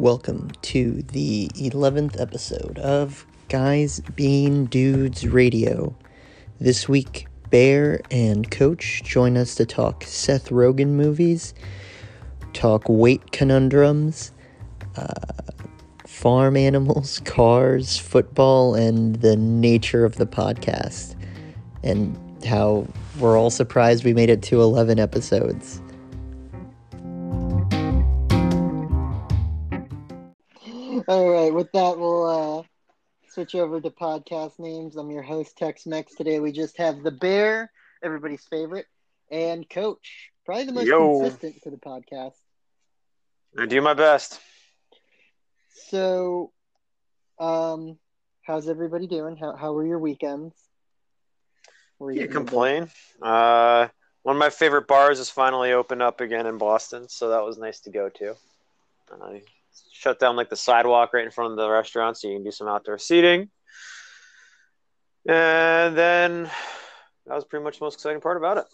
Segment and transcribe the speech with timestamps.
[0.00, 5.94] Welcome to the 11th episode of Guys Being Dudes Radio.
[6.58, 11.52] This week, Bear and Coach join us to talk Seth Rogen movies,
[12.54, 14.32] talk weight conundrums,
[14.96, 15.12] uh,
[16.06, 21.14] farm animals, cars, football, and the nature of the podcast,
[21.82, 22.86] and how
[23.18, 25.82] we're all surprised we made it to 11 episodes.
[31.10, 32.62] All right, with that, we'll uh,
[33.30, 34.94] switch over to podcast names.
[34.94, 36.14] I'm your host, Tex Mex.
[36.14, 38.86] Today we just have the Bear, everybody's favorite,
[39.28, 41.18] and Coach, probably the most Yo.
[41.18, 42.36] consistent to the podcast.
[43.58, 44.40] I do my best.
[45.88, 46.52] So,
[47.40, 47.98] um,
[48.46, 49.36] how's everybody doing?
[49.36, 50.54] How how were your weekends?
[51.98, 52.88] Were Can't you complain.
[53.20, 53.88] Uh,
[54.22, 57.58] one of my favorite bars has finally opened up again in Boston, so that was
[57.58, 58.36] nice to go to.
[59.10, 59.38] Uh,
[60.00, 62.50] shut down like the sidewalk right in front of the restaurant, so you can do
[62.50, 63.50] some outdoor seating.
[65.28, 66.44] And then
[67.26, 68.64] that was pretty much the most exciting part about it.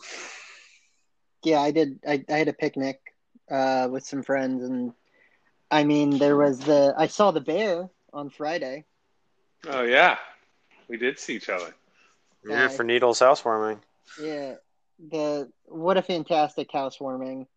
[1.42, 1.98] Yeah, I did.
[2.06, 3.00] I, I had a picnic
[3.50, 4.92] uh, with some friends, and
[5.68, 6.94] I mean, there was the.
[6.96, 8.84] I saw the bear on Friday.
[9.66, 10.18] Oh yeah,
[10.88, 11.74] we did see each other.
[12.44, 13.80] We were for Needles housewarming.
[14.22, 14.54] Yeah,
[15.10, 17.48] the what a fantastic housewarming.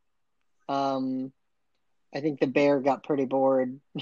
[0.68, 1.32] Um,
[2.14, 3.80] I think the bear got pretty bored.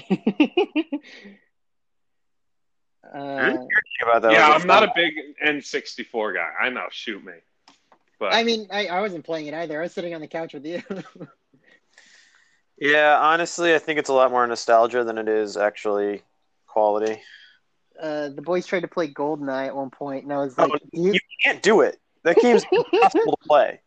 [3.16, 4.32] uh, didn't hear anything about that.
[4.32, 5.14] yeah, Was it I'm not a big
[5.44, 6.48] N64 guy.
[6.60, 7.32] I know, shoot me.
[8.18, 9.78] But I mean, I, I wasn't playing it either.
[9.78, 10.82] I was sitting on the couch with you.
[12.80, 16.22] Yeah, honestly, I think it's a lot more nostalgia than it is actually
[16.68, 17.20] quality.
[18.00, 20.78] uh, the boys tried to play Goldeneye at one point, and I was like, Oh,
[20.92, 21.98] you, You can't do it.
[22.22, 23.80] That game's impossible to play.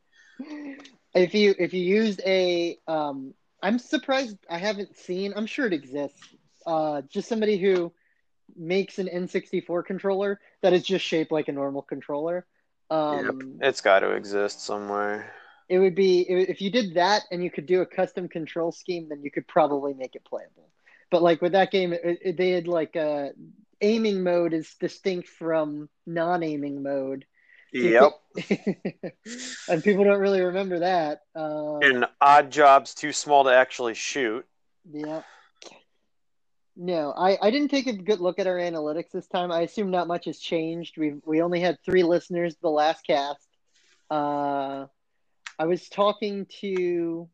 [1.14, 5.73] if you if you used a um i'm surprised i haven't seen i'm sure it
[5.73, 7.92] exists uh just somebody who
[8.55, 12.45] makes an n64 controller that is just shaped like a normal controller.
[12.89, 15.33] Um It's got to exist somewhere.
[15.70, 19.08] it would be if you did that and you could do a custom control scheme
[19.10, 20.70] then you could probably make it playable.
[21.10, 23.32] But like with that game it, it, they had like a
[23.82, 27.26] aiming mode is distinct from non-aiming mode
[27.71, 28.11] Yep.
[29.70, 34.45] and people don't really remember that uh, And Oddjob's too small to actually shoot.
[34.92, 35.21] Yeah.
[36.76, 39.52] No, I, I didn't take a good look at our analytics this time.
[39.52, 40.98] I assume not much has changed.
[40.98, 43.48] We we only had three listeners the last cast.
[44.10, 44.87] Uh,
[45.60, 47.30] I was talking to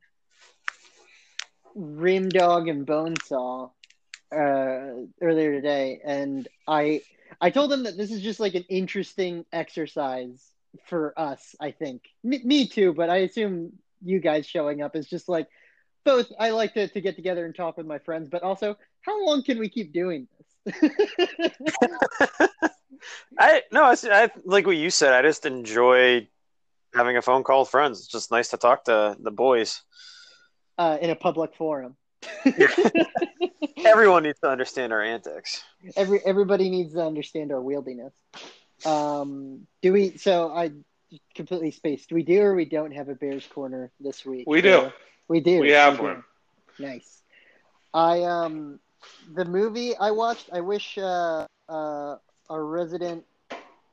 [1.76, 3.72] Rim Dog and Bonesaw
[4.36, 7.02] uh, earlier today, and I
[7.42, 10.44] I told them that this is just like an interesting exercise
[10.88, 11.56] for us.
[11.60, 13.74] I think me, me too, but I assume
[14.04, 15.48] you guys showing up is just like
[16.06, 19.26] both I like to, to get together and talk with my friends, but also how
[19.26, 20.28] long can we keep doing
[20.66, 20.92] this?
[23.40, 25.14] I no, it's, I like what you said.
[25.14, 26.28] I just enjoy
[26.94, 28.00] having a phone call with friends.
[28.00, 29.82] It's just nice to talk to the boys.
[30.78, 31.96] uh, in a public forum.
[33.86, 35.64] Everyone needs to understand our antics.
[35.96, 38.12] Every everybody needs to understand our wieldiness.
[38.86, 40.18] Um, do we?
[40.18, 40.72] So I
[41.36, 42.10] completely spaced.
[42.10, 44.48] Do we do or we don't have a Bears corner this week?
[44.48, 44.78] we do.
[44.78, 44.92] Uh,
[45.28, 45.62] we do.
[45.62, 46.04] We have do.
[46.04, 46.24] one.
[46.80, 47.22] Nice.
[47.94, 48.80] I um
[49.34, 50.50] the movie I watched.
[50.52, 52.16] I wish uh, uh,
[52.50, 53.26] our resident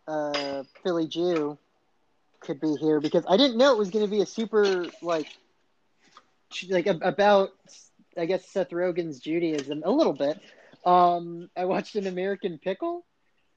[0.07, 1.59] uh, Philly Jew
[2.41, 5.29] could be here because I didn't know it was going to be a super like
[6.69, 7.51] like about
[8.19, 10.41] I guess Seth Rogen's Judaism a little bit.
[10.85, 13.05] Um, I watched an American Pickle,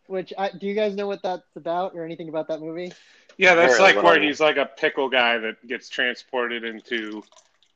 [0.08, 2.92] which I, do you guys know what that's about or anything about that movie?
[3.38, 7.22] Yeah, that's Very like where he's like a pickle guy that gets transported into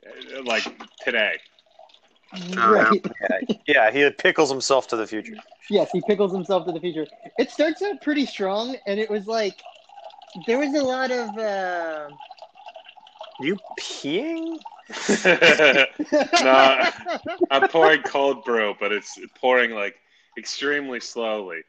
[0.05, 0.63] uh, like
[1.03, 1.35] today.
[2.55, 3.05] Right.
[3.67, 5.35] Yeah, yeah, he pickles himself to the future.
[5.69, 7.05] Yes, he pickles himself to the future.
[7.37, 9.61] It starts out pretty strong, and it was like
[10.47, 11.37] there was a lot of.
[11.37, 12.09] Uh...
[13.41, 14.57] You peeing?
[16.43, 16.89] no,
[17.49, 19.95] I'm pouring cold brew, but it's pouring like
[20.37, 21.61] extremely slowly.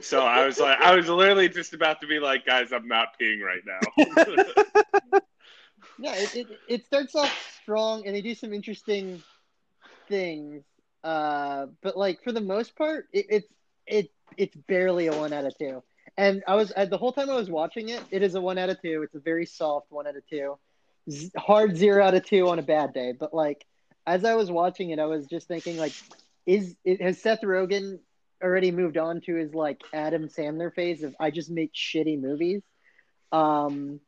[0.00, 3.18] So I was like, I was literally just about to be like, guys, I'm not
[3.20, 5.20] peeing right now.
[5.98, 7.32] yeah, it, it it starts off
[7.62, 9.22] strong, and they do some interesting
[10.08, 10.64] things.
[11.04, 13.48] Uh, but like for the most part, it, it's
[13.86, 15.82] it it's barely a one out of two.
[16.16, 18.58] And I was uh, the whole time I was watching it, it is a one
[18.58, 19.02] out of two.
[19.02, 20.58] It's a very soft one out of two,
[21.36, 23.12] hard zero out of two on a bad day.
[23.12, 23.64] But like
[24.06, 25.92] as I was watching it, I was just thinking like,
[26.46, 27.98] is it, has Seth Rogen
[28.42, 32.62] already moved on to his like Adam Sandler phase of I just make shitty movies?
[33.32, 34.00] Um,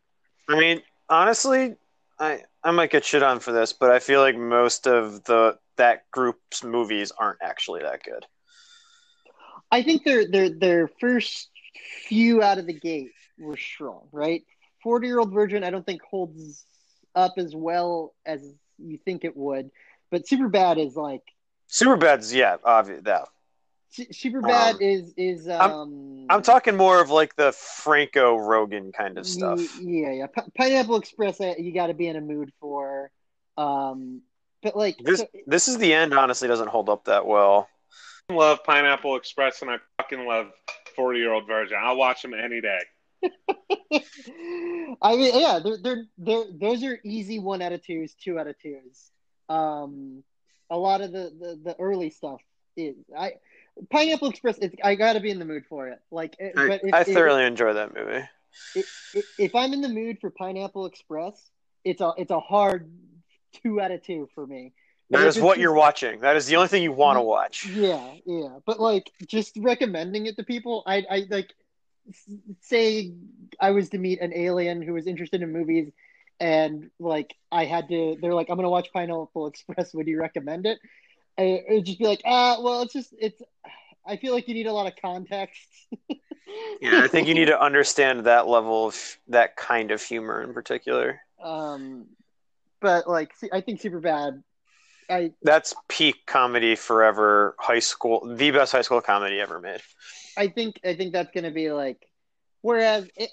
[0.49, 1.75] I mean, honestly,
[2.19, 5.59] I I might get shit on for this, but I feel like most of the
[5.77, 8.27] that group's movies aren't actually that good.
[9.71, 11.51] I think their their their first
[12.07, 14.43] few out of the gate were strong, right?
[14.83, 16.65] Forty year old virgin, I don't think holds
[17.19, 19.71] up as well as you think it would,
[20.11, 21.23] but super bad is like
[21.67, 23.29] super bad's yeah, obvious that.
[23.91, 26.27] Super bad um, is is um.
[26.29, 29.59] I'm, I'm, talking more of like the Franco Rogen kind of stuff.
[29.81, 30.27] Yeah, yeah.
[30.27, 33.11] P- Pineapple Express, uh, you got to be in a mood for.
[33.57, 34.21] Um,
[34.63, 36.13] but like this, so, this is the end.
[36.13, 37.69] Honestly, doesn't hold up that well.
[38.29, 40.51] I love Pineapple Express, and I fucking love
[40.95, 41.79] Forty Year Old Virgin.
[41.81, 42.81] I'll watch them any day.
[45.03, 48.47] I mean, yeah, they're, they're they're those are easy one out of twos, two out
[48.47, 49.11] of twos.
[49.49, 50.23] Um,
[50.71, 52.41] a lot of the the, the early stuff
[52.77, 53.35] is I
[53.91, 54.59] Pineapple Express.
[54.59, 56.01] It's, I got to be in the mood for it.
[56.11, 58.25] Like, I, but if, I thoroughly if, enjoy that movie.
[58.75, 61.51] If, if I'm in the mood for Pineapple Express,
[61.85, 62.91] it's a it's a hard
[63.63, 64.73] two out of two for me.
[65.11, 66.21] That is what you're watching.
[66.21, 67.67] That is the only thing you want to watch.
[67.67, 68.59] Yeah, yeah.
[68.67, 71.55] But like, just recommending it to people, I, I like
[72.61, 73.13] say
[73.61, 75.91] I was to meet an alien who was interested in movies,
[76.41, 79.95] and like I had to, they're like, I'm gonna watch Pineapple Express.
[79.95, 80.79] Would you recommend it?
[81.39, 83.41] it would just be like, ah, well, it's just it's.
[84.07, 85.69] I feel like you need a lot of context.
[86.81, 90.55] yeah, I think you need to understand that level of that kind of humor in
[90.55, 91.21] particular.
[91.43, 92.07] Um,
[92.81, 94.43] but like, I think Super Bad.
[95.11, 97.57] I that's peak comedy forever.
[97.59, 99.81] High school, the best high school comedy ever made.
[100.37, 102.07] I think I think that's gonna be like,
[102.61, 103.31] whereas it,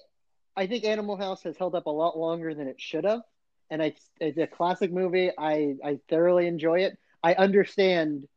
[0.56, 3.22] I think Animal House has held up a lot longer than it should have,
[3.69, 5.31] and I, it's a classic movie.
[5.38, 6.98] I I thoroughly enjoy it.
[7.24, 8.28] I understand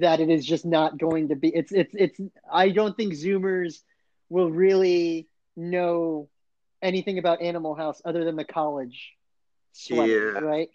[0.00, 1.48] that it is just not going to be.
[1.48, 2.20] It's it's it's.
[2.50, 3.80] I don't think Zoomers
[4.28, 6.28] will really know
[6.82, 9.12] anything about Animal House other than the college
[9.72, 10.40] sweater, yeah.
[10.40, 10.68] right?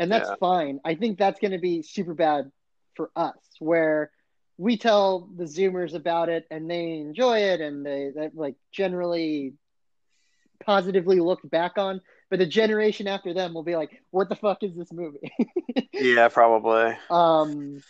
[0.00, 0.36] And that's yeah.
[0.40, 0.80] fine.
[0.84, 2.50] I think that's going to be super bad
[2.96, 4.10] for us, where
[4.58, 9.54] we tell the Zoomers about it and they enjoy it and they that like generally
[10.64, 12.00] positively looked back on
[12.30, 15.32] but the generation after them will be like, "What the fuck is this movie?"
[15.92, 16.96] yeah, probably.
[17.10, 17.82] Um,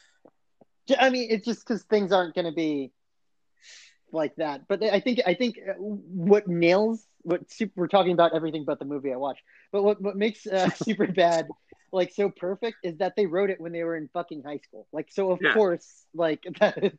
[0.99, 2.91] I mean, it's just because things aren't going to be
[4.13, 4.69] like that.
[4.69, 8.79] But I think I think uh, what nails what super, we're talking about everything but
[8.79, 9.43] the movie I watched.
[9.73, 11.49] But what what makes uh, Super Bad
[11.93, 14.87] like so perfect is that they wrote it when they were in fucking high school.
[14.93, 15.55] Like so, of yeah.
[15.55, 16.93] course, like that is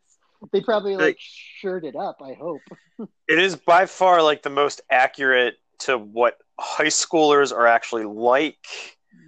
[0.51, 2.17] they probably like, like shirted up.
[2.21, 2.61] I hope
[3.27, 8.65] it is by far like the most accurate to what high schoolers are actually like.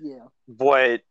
[0.02, 0.26] Yeah.
[0.48, 1.02] But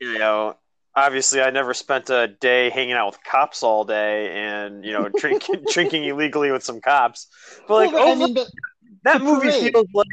[0.00, 0.56] you know,
[0.94, 5.08] obviously I never spent a day hanging out with cops all day and, you know,
[5.08, 7.28] drinking drinking illegally with some cops.
[7.68, 8.50] But like well, I mean, the,
[9.04, 9.72] that movie parade.
[9.72, 10.06] feels like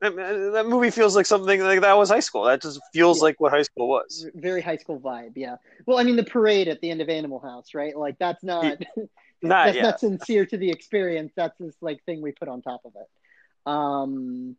[0.00, 2.44] that, that, movie feels like something like that was high school.
[2.44, 3.24] That just feels yeah.
[3.24, 4.28] like what high school was.
[4.34, 5.56] Very high school vibe, yeah.
[5.86, 7.96] Well, I mean, the parade at the end of Animal House, right?
[7.96, 8.64] Like that's not,
[9.42, 9.82] not that's yet.
[9.82, 11.32] not sincere to the experience.
[11.36, 13.70] That's this like thing we put on top of it.
[13.70, 14.56] Um,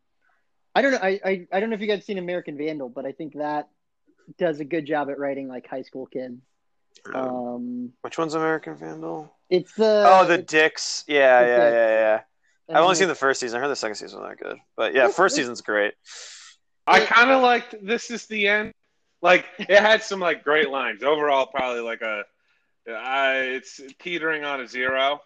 [0.74, 0.98] I don't know.
[1.02, 3.68] I, I, I don't know if you guys seen American Vandal, but I think that
[4.38, 6.40] does a good job at writing like high school kids.
[7.14, 9.32] Um, which one's American Vandal?
[9.48, 11.04] It's the oh the Dicks.
[11.06, 12.20] Yeah, the yeah, yeah,
[12.68, 13.58] yeah, I've only seen the first season.
[13.58, 15.94] I heard the second season was not good, but yeah, first season's great.
[16.86, 18.72] I kind of liked "This Is the End."
[19.22, 21.02] Like it had some like great lines.
[21.02, 22.24] Overall, probably like a,
[22.90, 25.20] uh, it's teetering on a zero,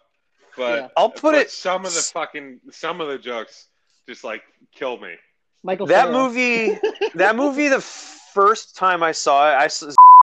[0.55, 0.87] but yeah.
[0.95, 1.49] I'll put it.
[1.49, 3.67] Some of the fucking some of the jokes
[4.07, 4.43] just like
[4.73, 5.15] kill me.
[5.63, 6.13] Michael, that Sarah.
[6.13, 6.77] movie,
[7.15, 7.81] that movie, the
[8.33, 9.69] first time I saw it, I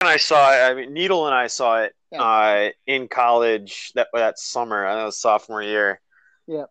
[0.06, 0.70] I saw it.
[0.70, 2.22] I mean, Needle and I saw it yeah.
[2.22, 4.86] uh, in college that that summer.
[4.86, 6.00] I was sophomore year.
[6.46, 6.64] Yeah.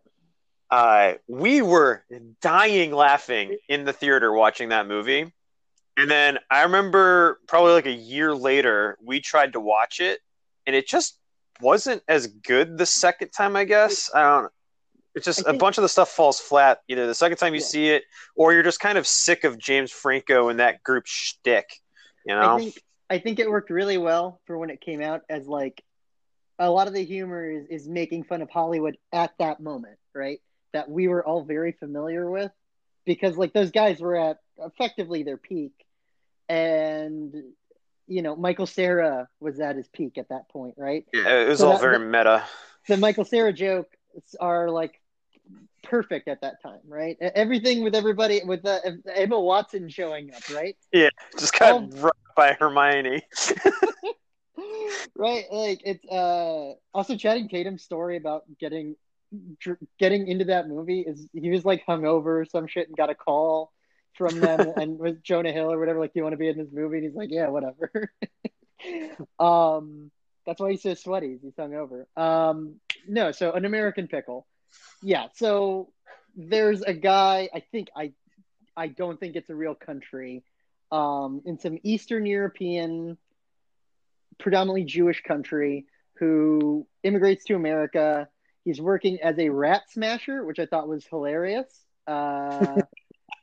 [0.70, 2.04] Uh, we were
[2.40, 5.32] dying laughing in the theater watching that movie.
[5.96, 10.18] And then I remember probably like a year later, we tried to watch it,
[10.66, 11.18] and it just
[11.60, 13.54] wasn't as good the second time.
[13.54, 14.52] I guess I don't.
[15.14, 17.66] It's just a bunch of the stuff falls flat either the second time you yeah.
[17.66, 18.04] see it,
[18.34, 21.66] or you're just kind of sick of James Franco and that group shtick.
[22.26, 25.22] You know, I think, I think it worked really well for when it came out
[25.28, 25.82] as like
[26.58, 30.40] a lot of the humor is, is making fun of Hollywood at that moment, right?
[30.72, 32.50] That we were all very familiar with
[33.04, 35.72] because like those guys were at effectively their peak
[36.48, 37.34] and
[38.06, 41.04] you know Michael Cera was at his peak at that point, right?
[41.12, 42.44] Yeah, it was so all that, very meta.
[42.88, 43.88] The Michael Cera jokes
[44.40, 45.00] are like
[45.84, 47.16] perfect at that time, right?
[47.20, 50.76] Everything with everybody with the, Emma Watson showing up, right?
[50.92, 53.22] Yeah, just got um, rocked by Hermione.
[55.16, 58.96] right, like it's uh also Channing Tatum's story about getting
[59.98, 63.14] getting into that movie is he was like hungover or some shit and got a
[63.14, 63.72] call
[64.16, 66.00] from them and with Jonah Hill or whatever.
[66.00, 66.98] Like, do you want to be in this movie?
[66.98, 68.12] And he's like, yeah, whatever.
[69.38, 70.10] um,
[70.46, 71.38] that's why he's so sweaty.
[71.42, 72.04] He's hungover.
[72.16, 72.76] Um,
[73.08, 74.46] no, so an American Pickle.
[75.02, 75.92] Yeah, so
[76.36, 77.48] there's a guy.
[77.54, 78.12] I think I,
[78.76, 80.44] I don't think it's a real country.
[80.90, 83.18] Um, in some Eastern European,
[84.38, 85.86] predominantly Jewish country,
[86.18, 88.28] who immigrates to America.
[88.64, 91.66] He's working as a rat smasher, which I thought was hilarious.
[92.06, 92.80] Uh,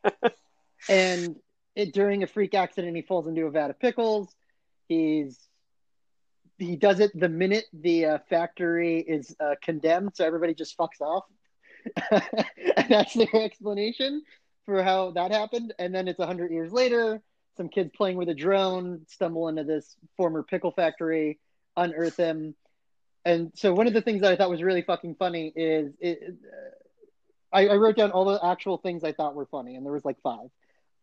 [0.90, 1.36] and
[1.76, 4.34] it, during a freak accident, he falls into a vat of pickles.
[4.88, 5.38] He's
[6.62, 11.02] he does it the minute the uh, factory is uh, condemned, so everybody just fucks
[11.02, 11.26] off.
[12.12, 14.22] and that's their explanation
[14.66, 15.74] for how that happened.
[15.80, 17.22] And then it's hundred years later.
[17.58, 21.40] Some kids playing with a drone stumble into this former pickle factory,
[21.76, 22.56] unearth him,
[23.26, 26.20] and so one of the things that I thought was really fucking funny is it,
[26.24, 29.94] uh, I, I, wrote down all the actual things I thought were funny, and there
[29.94, 30.50] was like five,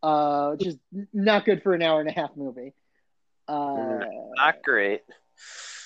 [0.02, 0.76] uh, which is
[1.12, 2.74] not good for an hour and a half movie.
[3.46, 4.00] Uh,
[4.36, 5.02] not great.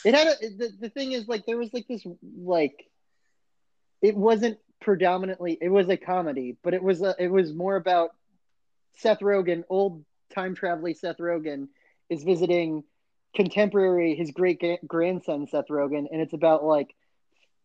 [0.05, 2.05] It had a, the the thing is like there was like this
[2.37, 2.89] like
[4.01, 8.11] it wasn't predominantly it was a comedy, but it was a, it was more about
[8.97, 10.05] Seth Rogen, old
[10.35, 11.69] time traveling Seth Rogen,
[12.11, 12.85] is visiting
[13.35, 16.95] contemporary his great grandson Seth Rogen, and it's about like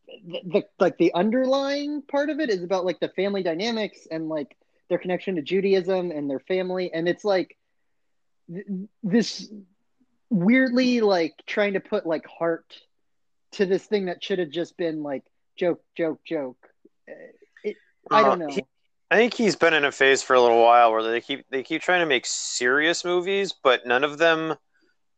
[0.08, 4.30] the, the, like the underlying part of it is about like the family dynamics and
[4.30, 4.56] like
[4.90, 7.58] their connection to Judaism and their family, and it's like
[8.48, 8.66] th-
[9.04, 9.52] this
[10.30, 12.78] weirdly like trying to put like heart
[13.54, 15.24] to this thing that should have just been like
[15.58, 16.58] joke, joke, joke.
[17.64, 17.76] It,
[18.12, 18.48] I don't know.
[18.48, 18.64] He,
[19.10, 21.64] I think he's been in a phase for a little while where they keep they
[21.64, 24.56] keep trying to make serious movies, but none of them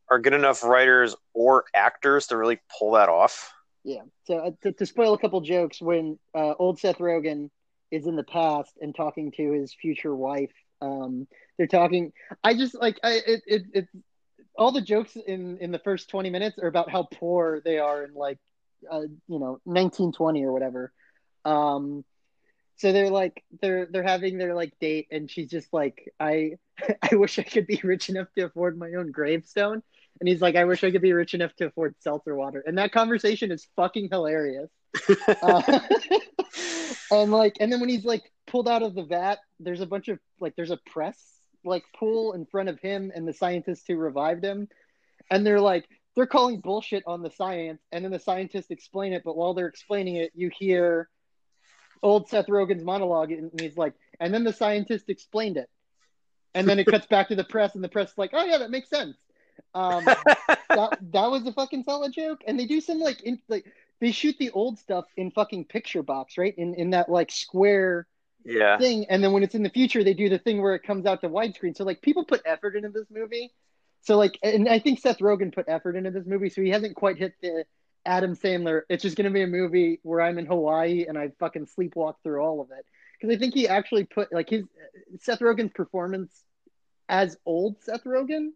[0.08, 3.52] are good enough writers or actors to really pull that off.
[3.84, 4.02] Yeah.
[4.24, 7.48] So uh, to, to, spoil a couple jokes, when uh, old Seth Rogen
[7.90, 10.52] is in the past and talking to his future wife,
[10.82, 11.26] um,
[11.56, 12.12] they're talking.
[12.44, 13.88] I just like I it, it it
[14.56, 18.04] all the jokes in in the first twenty minutes are about how poor they are
[18.04, 18.38] in like
[18.90, 20.92] uh, you know 1920 or whatever.
[21.44, 22.04] Um,
[22.76, 26.52] so they're like they're they're having their like date and she's just like i
[27.12, 29.82] i wish i could be rich enough to afford my own gravestone
[30.20, 32.62] and he's like, I wish I could be rich enough to afford seltzer water.
[32.66, 34.70] And that conversation is fucking hilarious.
[35.42, 35.80] uh,
[37.10, 40.08] and like, and then when he's like pulled out of the vat, there's a bunch
[40.08, 41.18] of like, there's a press
[41.64, 44.68] like pool in front of him and the scientists who revived him.
[45.30, 47.80] And they're like, they're calling bullshit on the science.
[47.92, 49.22] And then the scientists explain it.
[49.24, 51.08] But while they're explaining it, you hear
[52.02, 53.30] old Seth Rogen's monologue.
[53.30, 55.68] And he's like, and then the scientist explained it.
[56.54, 58.58] And then it cuts back to the press, and the press is like, oh, yeah,
[58.58, 59.16] that makes sense.
[59.72, 62.40] Um, that that was a fucking solid joke.
[62.46, 63.66] And they do some like in, like
[64.00, 66.54] they shoot the old stuff in fucking picture box, right?
[66.56, 68.06] In in that like square
[68.44, 69.06] yeah thing.
[69.08, 71.20] And then when it's in the future, they do the thing where it comes out
[71.22, 71.76] to widescreen.
[71.76, 73.52] So like people put effort into this movie.
[74.02, 76.96] So like, and I think Seth Rogen put effort into this movie, so he hasn't
[76.96, 77.64] quite hit the
[78.06, 78.82] Adam Sandler.
[78.88, 82.42] It's just gonna be a movie where I'm in Hawaii and I fucking sleepwalk through
[82.42, 82.86] all of it.
[83.20, 84.64] Because I think he actually put like his
[85.20, 86.32] Seth Rogen's performance
[87.08, 88.52] as old Seth Rogen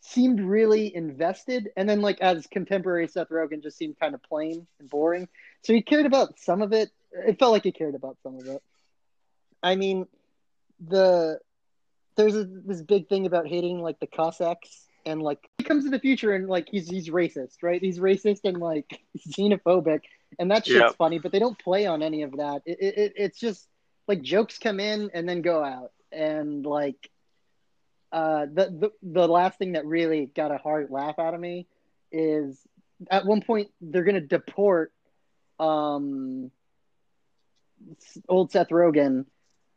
[0.00, 4.66] seemed really invested, and then like as contemporary Seth Rogen just seemed kind of plain
[4.78, 5.28] and boring.
[5.62, 6.90] So he cared about some of it.
[7.12, 8.62] It felt like he cared about some of it.
[9.64, 10.06] I mean,
[10.86, 11.40] the
[12.16, 15.90] there's a, this big thing about hating like the Cossacks and like he comes to
[15.90, 17.80] the future and like he's he's racist, right?
[17.80, 20.02] He's racist and like xenophobic,
[20.38, 20.96] and that shit's yep.
[20.96, 21.18] funny.
[21.18, 22.62] But they don't play on any of that.
[22.66, 23.66] It, it, it's just
[24.06, 27.10] like jokes come in and then go out, and like
[28.12, 31.66] uh, the, the the last thing that really got a hard laugh out of me
[32.12, 32.60] is
[33.10, 34.92] at one point they're going to deport
[35.58, 36.50] um,
[38.28, 39.26] old Seth Rogen,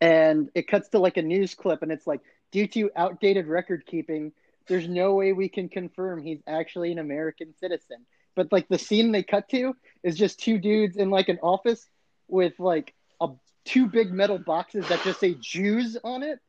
[0.01, 3.85] and it cuts to like a news clip, and it's like due to outdated record
[3.85, 4.31] keeping,
[4.67, 8.05] there's no way we can confirm he's actually an American citizen.
[8.35, 11.87] But like the scene they cut to is just two dudes in like an office
[12.27, 13.29] with like a
[13.65, 16.39] two big metal boxes that just say Jews on it.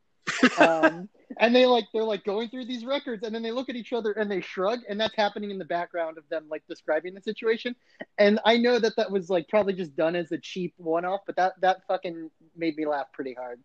[0.58, 3.76] Um, and they like they're like going through these records and then they look at
[3.76, 7.14] each other and they shrug and that's happening in the background of them like describing
[7.14, 7.76] the situation
[8.18, 11.36] and i know that that was like probably just done as a cheap one-off but
[11.36, 13.60] that that fucking made me laugh pretty hard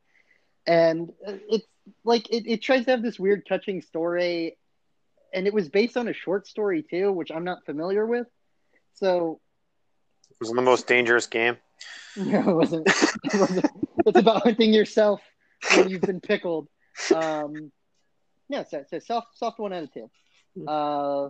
[0.66, 1.12] and
[1.50, 1.68] it's
[2.06, 4.58] like it, it tries to have this weird touching story
[5.34, 8.28] and it was based on a short story too which i'm not familiar with
[8.94, 9.40] so
[10.32, 11.58] it was the most dangerous game
[12.16, 13.66] no it wasn't, it wasn't.
[14.06, 15.22] it's about hunting yourself
[15.76, 16.68] when you've been pickled
[17.14, 17.72] um,
[18.50, 20.10] yeah, so, so soft, soft one out of two.
[20.68, 21.30] Uh,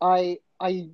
[0.00, 0.88] I, I,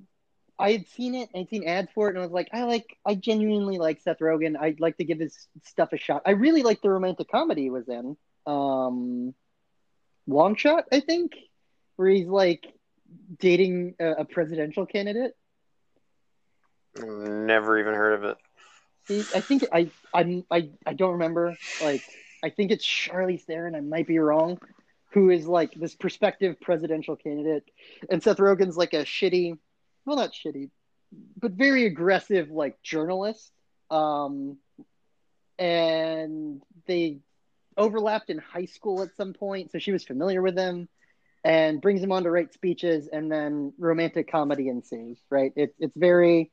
[0.57, 2.97] I had seen it, I'd seen ads for it, and I was like, I like,
[3.05, 4.55] I genuinely like Seth Rogen.
[4.59, 6.21] I'd like to give his stuff a shot.
[6.25, 8.15] I really like the romantic comedy he was in.
[8.45, 9.33] Um,
[10.27, 11.33] Long Shot, I think,
[11.97, 12.65] where he's like
[13.37, 15.33] dating a, a presidential candidate.
[16.97, 18.37] Never even heard of it.
[19.35, 21.55] I think I, I, I, I don't remember.
[21.83, 22.01] Like,
[22.43, 23.75] I think it's Charlize Theron.
[23.75, 24.57] I might be wrong.
[25.11, 27.63] Who is like this prospective presidential candidate,
[28.09, 29.57] and Seth Rogen's like a shitty,
[30.05, 30.69] well, not shitty,
[31.39, 33.51] but very aggressive like journalist.
[33.89, 34.57] Um,
[35.57, 37.19] and they
[37.77, 40.87] overlapped in high school at some point, so she was familiar with him
[41.43, 45.19] and brings him on to write speeches, and then romantic comedy ensues.
[45.29, 45.53] Right?
[45.55, 46.51] It's it's very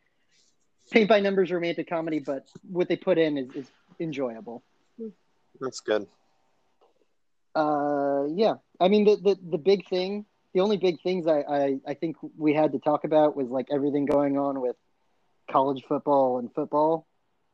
[0.90, 4.62] paint by numbers romantic comedy, but what they put in is, is enjoyable.
[5.60, 6.06] That's good.
[7.54, 8.54] Uh, yeah.
[8.80, 12.16] I mean, the, the the big thing, the only big things I, I I think
[12.36, 14.76] we had to talk about was like everything going on with
[15.50, 17.06] college football and football.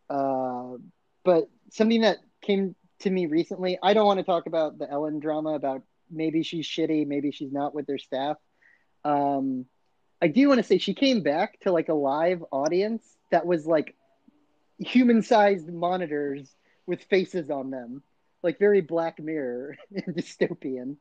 [0.09, 0.79] Uh,
[1.25, 5.21] but something that came to me recently, I don't want to talk about the Ellen
[5.21, 8.37] drama about maybe she's shitty, maybe she's not with their staff.
[9.05, 9.67] Um,
[10.21, 13.67] I do want to say she came back to like a live audience that was
[13.67, 13.95] like
[14.79, 16.51] human sized monitors
[16.87, 18.03] with faces on them,
[18.43, 20.97] like very Black Mirror and dystopian.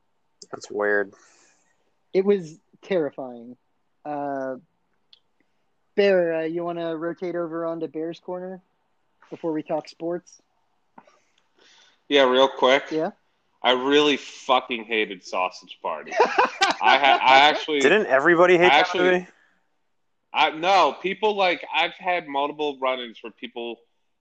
[0.52, 1.14] That's weird.
[2.14, 3.56] It was terrifying.
[4.06, 4.56] Uh,
[5.96, 8.62] Bear, uh, you want to rotate over onto Bear's Corner
[9.32, 10.42] before we talk sports?
[12.08, 12.84] Yeah, real quick.
[12.92, 13.12] Yeah.
[13.64, 16.12] I really fucking hated Sausage Party.
[16.14, 19.28] I ha- I actually Didn't everybody hate I that actually- movie?
[20.34, 23.78] I no people like I've had multiple run-ins where people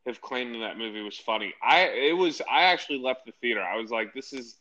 [0.07, 1.53] have claimed that, that movie was funny.
[1.63, 3.61] I it was I actually left the theater.
[3.61, 4.57] I was like, this is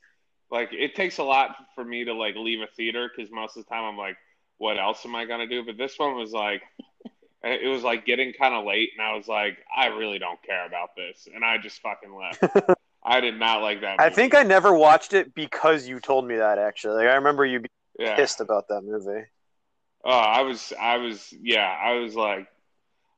[0.51, 3.65] like it takes a lot for me to like leave a theater because most of
[3.65, 4.17] the time I'm like,
[4.57, 5.63] what else am I gonna do?
[5.65, 6.61] But this one was like,
[7.43, 10.65] it was like getting kind of late, and I was like, I really don't care
[10.65, 12.43] about this, and I just fucking left.
[13.03, 13.99] I did not like that.
[13.99, 16.57] I think I never watched it because you told me that.
[16.57, 18.15] Actually, like I remember you being yeah.
[18.15, 19.25] pissed about that movie.
[20.03, 22.47] Oh, I was, I was, yeah, I was like,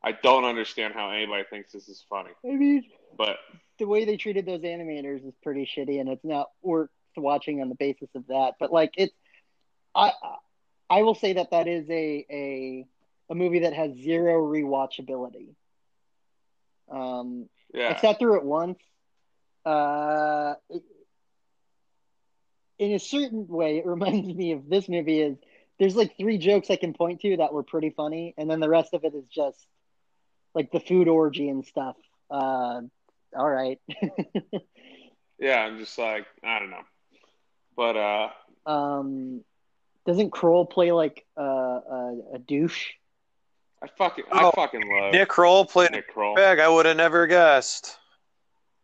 [0.01, 2.85] I don't understand how anybody thinks this is funny, I mean,
[3.17, 3.37] but
[3.77, 7.69] the way they treated those animators is pretty shitty, and it's not worth watching on
[7.69, 8.53] the basis of that.
[8.59, 9.13] But like, it's
[9.95, 10.11] I
[10.89, 12.85] I will say that that is a a
[13.29, 15.55] a movie that has zero rewatchability.
[16.89, 17.93] Um, yeah.
[17.97, 18.79] I sat through it once.
[19.65, 20.83] Uh, it-
[22.79, 25.19] in a certain way, it reminds me of this movie.
[25.21, 25.37] Is
[25.79, 28.69] there's like three jokes I can point to that were pretty funny, and then the
[28.69, 29.65] rest of it is just
[30.53, 31.95] like the food orgy and stuff.
[32.29, 32.81] Uh,
[33.35, 33.79] all right.
[35.39, 35.59] yeah.
[35.59, 36.83] I'm just like, I don't know,
[37.77, 38.29] but uh,
[38.69, 39.43] um,
[40.05, 42.87] doesn't Kroll play like uh, a, a douche?
[43.83, 46.35] I fucking, Oh, I fucking love Nick Kroll played Nick Kroll.
[46.35, 46.59] Bag.
[46.59, 47.95] I would have never guessed.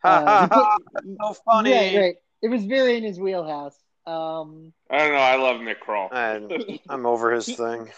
[0.04, 0.78] Ha Uh, ha he ha!
[0.78, 1.72] put- So funny.
[1.74, 2.16] Right, right.
[2.44, 3.76] It was very in his wheelhouse.
[4.06, 5.18] Um, I don't know.
[5.18, 6.10] I love Nick Kroll.
[6.12, 6.50] I'm,
[6.90, 7.90] I'm over his thing.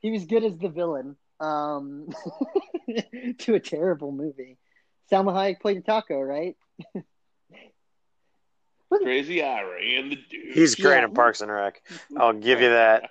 [0.00, 2.08] he was good as the villain um,
[3.38, 4.58] to a terrible movie.
[5.10, 6.56] Salma Hayek played a taco, right?
[9.00, 10.54] Crazy Ira and the dude.
[10.54, 11.04] He's great Yeah.
[11.04, 11.82] in Parks and Rec.
[12.16, 13.10] I'll give you that.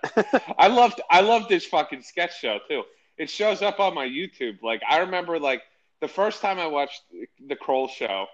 [0.58, 2.84] I loved I loved this fucking sketch show too.
[3.18, 4.62] It shows up on my YouTube.
[4.62, 5.62] Like I remember like
[6.00, 7.02] the first time I watched
[7.48, 8.28] the Kroll show,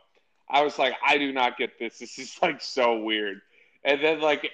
[0.49, 1.99] I was like, I do not get this.
[1.99, 3.41] This is like so weird.
[3.83, 4.49] And then like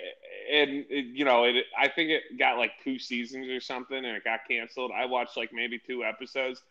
[0.52, 4.06] and it, you know, it I think it got like two seasons or something and
[4.18, 4.92] it got canceled.
[4.96, 6.62] I watched like maybe two episodes.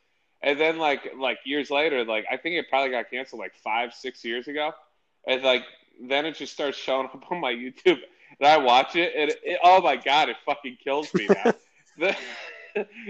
[0.43, 3.95] And then like like years later, like I think it probably got canceled like five,
[3.95, 4.73] six years ago.
[5.27, 5.63] And like
[6.01, 7.99] then it just starts showing up on my YouTube
[8.41, 11.53] and I watch it and it, oh my god, it fucking kills me now.
[11.99, 12.17] the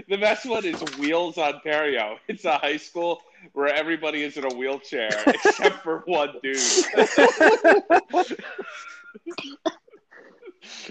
[0.09, 2.17] the best one is Wheels Ontario.
[2.27, 3.21] It's a high school
[3.53, 6.57] where everybody is in a wheelchair except for one dude.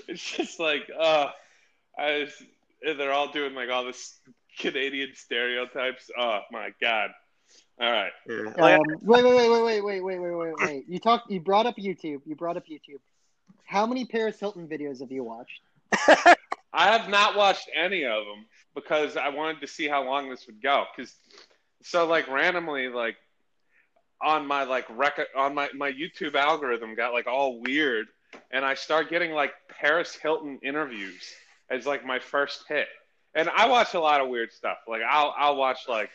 [0.09, 1.29] it's just like, uh,
[1.99, 2.29] I
[2.83, 4.19] they're all doing like all this
[4.59, 6.11] Canadian stereotypes.
[6.19, 7.11] Oh my god!
[7.81, 8.13] All right,
[8.75, 10.85] Um, wait, wait, wait, wait, wait, wait, wait, wait, wait, wait.
[10.89, 11.31] You talked.
[11.31, 12.21] You brought up YouTube.
[12.25, 13.01] You brought up YouTube.
[13.65, 15.61] How many Paris Hilton videos have you watched?
[16.73, 20.47] I have not watched any of them because I wanted to see how long this
[20.47, 20.85] would go.
[20.95, 21.15] Because
[21.83, 23.17] so like randomly like
[24.23, 28.07] on my like record on my my YouTube algorithm got like all weird,
[28.51, 31.35] and I start getting like Paris Hilton interviews
[31.71, 32.89] as like my first hit.
[33.35, 34.79] And I watch a lot of weird stuff.
[34.87, 36.11] Like I'll I'll watch like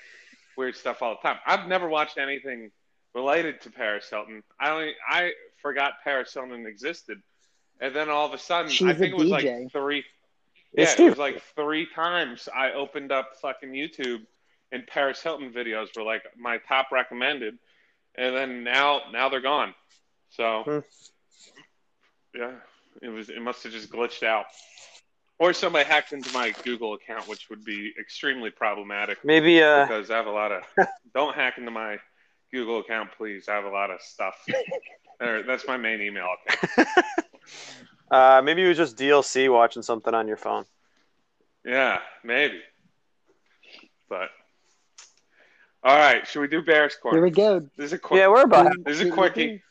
[0.58, 1.40] weird stuff all the time.
[1.46, 2.72] I've never watched anything
[3.14, 4.44] related to Paris Hilton.
[4.60, 7.22] I only I forgot Paris Hilton existed,
[7.80, 9.32] and then all of a sudden She's I a think it was DJ.
[9.64, 10.04] like three.
[10.74, 14.26] Yeah, it was like three times I opened up fucking YouTube
[14.72, 17.58] and Paris Hilton videos were like my top recommended,
[18.16, 19.74] and then now now they're gone.
[20.30, 20.80] So Hmm.
[22.38, 22.52] yeah,
[23.02, 24.46] it was it must have just glitched out,
[25.40, 30.10] or somebody hacked into my Google account, which would be extremely problematic Maybe uh, because
[30.10, 30.64] I have a lot of.
[31.14, 31.98] don't hack into my
[32.52, 33.48] Google account, please.
[33.48, 34.36] I have a lot of stuff.
[35.20, 36.88] That's my main email account.
[38.12, 40.66] uh, maybe it was just DLC watching something on your phone.
[41.66, 42.60] Yeah, maybe.
[44.10, 44.30] But
[45.84, 47.18] all right, should we do Bears corner?
[47.18, 47.60] Here we go.
[47.78, 48.20] This is a quick.
[48.20, 48.72] Yeah, we're about.
[48.86, 49.62] This is a quickie.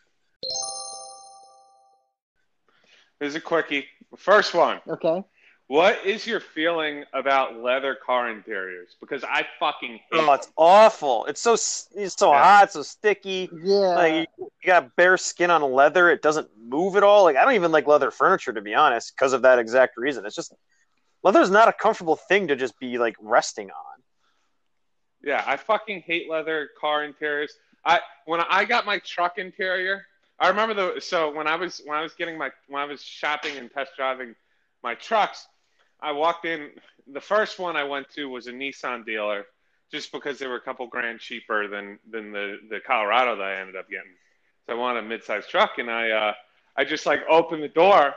[3.18, 3.86] This is a quickie.
[4.16, 4.80] First one.
[4.86, 5.24] Okay.
[5.68, 8.94] What is your feeling about leather car interiors?
[9.00, 10.20] Because I fucking hate.
[10.20, 11.24] Oh, it's awful.
[11.26, 12.42] It's so it's so Yeah.
[12.42, 13.50] hot, so sticky.
[13.52, 13.94] Yeah.
[13.94, 16.08] Like you you got bare skin on leather.
[16.08, 17.24] It doesn't move at all.
[17.24, 20.24] Like I don't even like leather furniture to be honest, because of that exact reason.
[20.24, 20.54] It's just
[21.24, 24.02] leather is not a comfortable thing to just be like resting on.
[25.24, 27.52] Yeah, I fucking hate leather car interiors.
[27.84, 30.06] I when I got my truck interior,
[30.38, 33.02] I remember the so when I was when I was getting my when I was
[33.02, 34.36] shopping and test driving
[34.84, 35.48] my trucks,
[36.00, 36.70] I walked in.
[37.12, 39.46] The first one I went to was a Nissan dealer,
[39.90, 43.60] just because they were a couple grand cheaper than than the the Colorado that I
[43.60, 44.12] ended up getting.
[44.66, 46.32] So I wanted a mid-sized truck, and I uh,
[46.76, 48.14] I just like opened the door,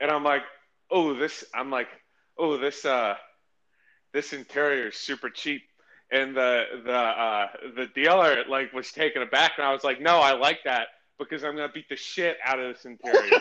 [0.00, 0.42] and I'm like,
[0.90, 1.88] oh this I'm like,
[2.38, 3.14] oh this uh
[4.12, 5.62] this interior is super cheap
[6.10, 10.18] and the the uh, the dealer like was taken aback, and I was like, "No,
[10.18, 13.40] I like that because I'm gonna beat the shit out of this interior."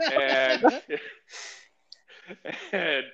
[0.00, 0.82] and
[2.72, 3.04] and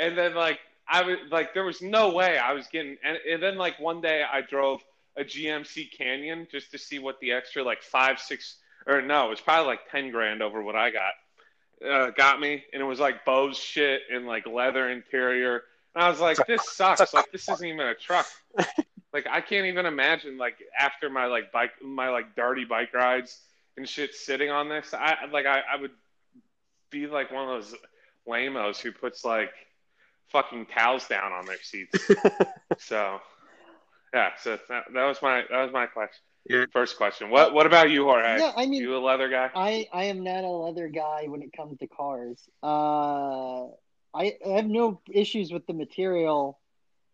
[0.00, 0.58] and then like
[0.88, 2.96] I was like, there was no way I was getting.
[3.04, 4.82] And, and then like one day I drove
[5.16, 9.30] a GMC Canyon just to see what the extra like five six or no, it
[9.30, 11.12] was probably like ten grand over what I got.
[11.88, 15.62] Uh, got me, and it was like Bose shit and like leather interior.
[15.94, 17.14] And I was like, this sucks.
[17.14, 18.26] Like this isn't even a truck.
[19.12, 23.38] like I can't even imagine like after my like bike my like dirty bike rides
[23.76, 24.92] and shit sitting on this.
[24.92, 25.92] I like I, I would
[26.90, 27.74] be like one of those
[28.26, 29.52] lamos who puts like
[30.30, 32.10] fucking towels down on their seats.
[32.78, 33.20] so
[34.12, 36.22] yeah, so that, that was my that was my question.
[36.48, 36.64] Yeah.
[36.72, 37.30] First question.
[37.30, 38.38] What what about you, Jorge?
[38.38, 39.50] Yeah, I mean, you a leather guy?
[39.54, 42.38] I I am not a leather guy when it comes to cars.
[42.62, 43.66] Uh,
[44.14, 46.58] I, I have no issues with the material.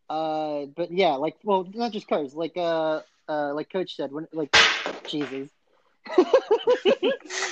[0.09, 2.35] Uh, but yeah, like well, not just cars.
[2.35, 4.55] Like uh, uh, like Coach said, when like
[5.07, 5.51] Jesus.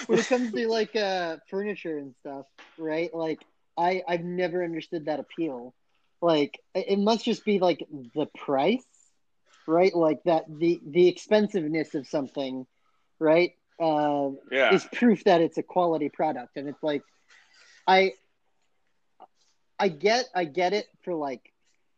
[0.06, 2.46] when it comes to like uh furniture and stuff,
[2.78, 3.12] right?
[3.12, 3.44] Like
[3.76, 5.74] I I've never understood that appeal.
[6.20, 8.86] Like it must just be like the price,
[9.66, 9.94] right?
[9.94, 12.66] Like that the the expensiveness of something,
[13.18, 13.52] right?
[13.80, 14.74] Uh, Yeah.
[14.74, 17.02] is proof that it's a quality product and it's like
[17.86, 18.12] i
[19.78, 21.52] i get i get it for like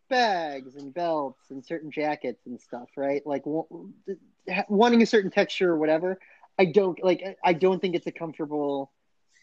[0.09, 3.43] bags and belts and certain jackets and stuff right like
[4.69, 6.19] wanting a certain texture or whatever
[6.59, 8.91] i don't like i don't think it's a comfortable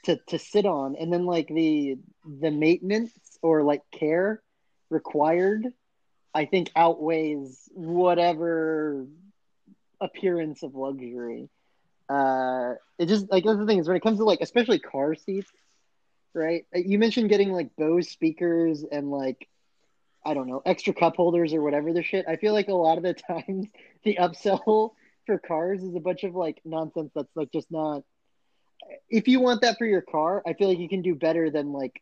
[0.03, 0.95] to to sit on.
[0.99, 4.41] And then like the the maintenance or like care
[4.89, 5.65] required
[6.35, 9.07] i think outweighs whatever
[10.01, 11.49] appearance of luxury.
[12.09, 15.15] Uh it just like that's the thing is when it comes to like especially car
[15.15, 15.49] seats
[16.35, 16.65] right?
[16.73, 19.47] You mentioned getting like bose speakers and like
[20.25, 22.25] i don't know extra cup holders or whatever the shit.
[22.27, 23.67] I feel like a lot of the times
[24.03, 24.91] the upsell
[25.25, 28.03] for cars is a bunch of like nonsense that's like just not
[29.10, 31.71] if you want that for your car i feel like you can do better than
[31.71, 32.01] like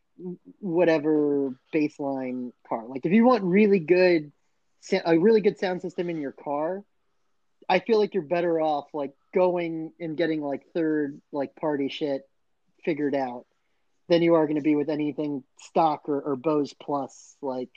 [0.60, 4.32] whatever baseline car like if you want really good
[5.06, 6.84] a really good sound system in your car
[7.70, 12.28] I feel like you're better off like going and getting like third like party shit
[12.84, 13.46] figured out
[14.10, 17.38] than you are going to be with anything stock or, or Bose Plus.
[17.42, 17.70] Like,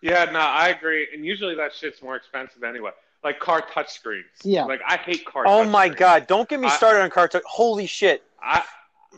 [0.00, 1.08] Yeah, no, I agree.
[1.12, 2.92] And usually that shit's more expensive anyway.
[3.24, 4.22] Like car touchscreens.
[4.44, 4.64] Yeah.
[4.66, 5.44] Like I hate car.
[5.46, 5.96] Oh my touchscreens.
[5.96, 6.26] god!
[6.26, 7.26] Don't get me I- started on car.
[7.28, 8.22] T- Holy shit!
[8.42, 8.62] I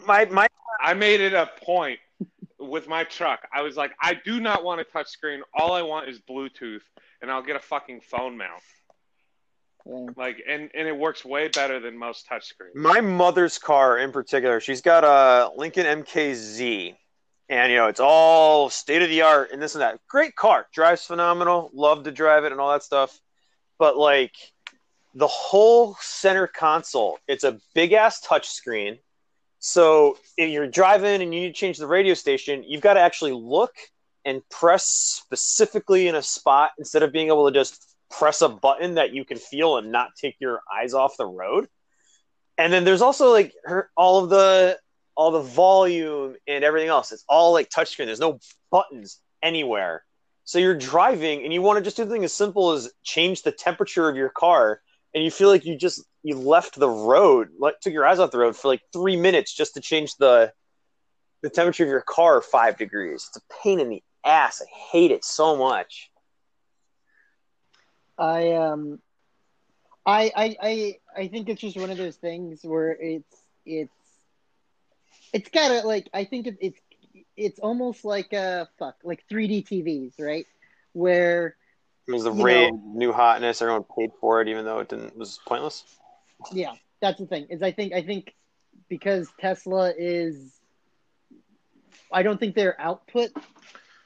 [0.07, 0.47] My my
[0.81, 1.99] I made it a point
[2.61, 3.41] with my truck.
[3.53, 5.41] I was like, I do not want a touchscreen.
[5.55, 6.83] All I want is Bluetooth,
[7.21, 8.63] and I'll get a fucking phone mount.
[9.85, 10.07] yeah.
[10.17, 12.75] Like, and and it works way better than most touchscreens.
[12.77, 14.61] my mother's car in particular.
[14.61, 16.95] She's got a Lincoln MKZ,
[17.49, 19.99] and you know it's all state of the art and this and that.
[20.09, 21.71] Great car, drives phenomenal.
[21.75, 23.19] Love to drive it and all that stuff.
[23.79, 24.35] But like
[25.15, 28.99] the whole center console, it's a big ass touchscreen.
[29.59, 33.01] So if you're driving and you need to change the radio station, you've got to
[33.01, 33.75] actually look
[34.25, 38.95] and press specifically in a spot instead of being able to just press a button
[38.95, 41.69] that you can feel and not take your eyes off the road.
[42.59, 44.79] And then there's also like her all of the
[45.17, 47.13] all the volume and everything else.
[47.13, 48.07] It's all like touchscreen.
[48.07, 48.39] There's no
[48.71, 50.05] buttons anywhere.
[50.47, 53.51] So you're driving and you want to just do something as simple as change the
[53.51, 54.81] temperature of your car,
[55.13, 58.31] and you feel like you just you left the road, like took your eyes off
[58.31, 60.53] the road for like three minutes just to change the
[61.43, 63.29] the temperature of your car five degrees.
[63.29, 64.63] It's a pain in the ass.
[64.63, 66.11] I hate it so much.
[68.17, 69.01] I um,
[70.07, 73.93] I I I I think it's just one of those things where it's it's
[75.33, 76.81] it's gotta like I think it, it's
[77.37, 80.47] it's almost like a fuck like 3D TVs, right?
[80.93, 81.57] Where
[82.09, 83.61] It was the rate, know- new hotness.
[83.63, 85.85] Everyone paid for it, even though it didn't was pointless.
[86.53, 87.47] yeah, that's the thing.
[87.51, 88.35] Is I think I think
[88.89, 90.53] because Tesla is
[92.13, 93.31] I don't think their output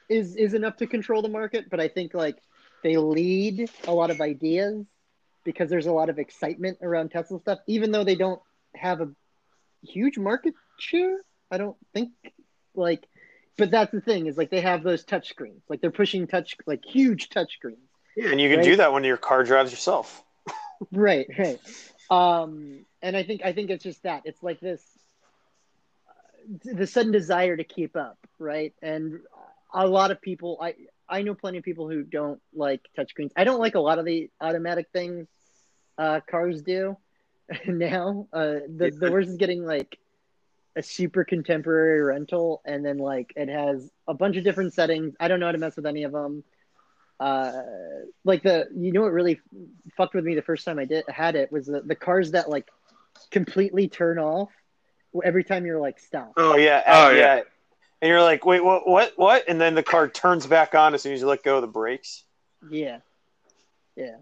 [0.09, 2.37] is is enough to control the market, but I think like
[2.83, 4.85] they lead a lot of ideas
[5.43, 8.41] because there's a lot of excitement around Tesla stuff, even though they don't
[8.75, 9.09] have a
[9.83, 11.17] huge market share.
[11.51, 12.11] I don't think
[12.75, 13.07] like
[13.57, 15.63] but that's the thing is like they have those touch screens.
[15.69, 17.89] Like they're pushing touch like huge touch screens.
[18.15, 18.73] Yeah, and you can Right.
[18.73, 20.23] do that when your car drives yourself.
[20.91, 21.59] right right
[22.09, 24.83] um and i think i think it's just that it's like this
[26.07, 29.19] uh, the sudden desire to keep up right and
[29.73, 30.73] a lot of people i
[31.09, 34.05] i know plenty of people who don't like touchscreens i don't like a lot of
[34.05, 35.27] the automatic things
[35.97, 36.95] uh cars do
[37.67, 39.97] now uh the the worst is getting like
[40.75, 45.27] a super contemporary rental and then like it has a bunch of different settings i
[45.27, 46.43] don't know how to mess with any of them
[47.19, 47.51] uh
[48.23, 49.39] like the you know what really
[49.97, 52.49] fucked with me the first time I did had it was the, the cars that
[52.49, 52.67] like
[53.29, 54.49] completely turn off
[55.23, 56.33] every time you're like stopped.
[56.37, 57.35] Oh yeah, Oh, yeah.
[57.35, 57.41] yeah.
[58.01, 59.47] And you're like, wait, what, what, what?
[59.47, 61.67] And then the car turns back on as soon as you let go of the
[61.67, 62.23] brakes.
[62.71, 62.99] Yeah,
[63.95, 64.15] yeah.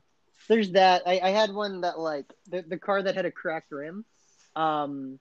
[0.49, 1.03] There's that.
[1.05, 4.03] I, I had one that like the the car that had a cracked rim.
[4.57, 5.19] Um,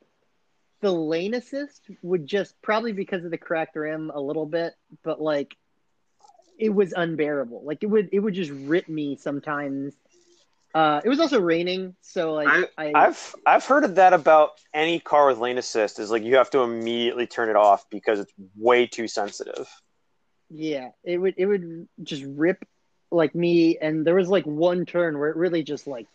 [0.80, 5.20] the lane assist would just probably because of the cracked rim a little bit, but
[5.20, 5.56] like
[6.58, 7.62] it was unbearable.
[7.64, 9.94] Like it would it would just rip me sometimes.
[10.74, 15.00] Uh, it was also raining, so like I, I've I've heard of that about any
[15.00, 18.32] car with lane assist is like you have to immediately turn it off because it's
[18.56, 19.68] way too sensitive.
[20.50, 22.64] Yeah, it would it would just rip
[23.10, 26.06] like me and there was like one turn where it really just like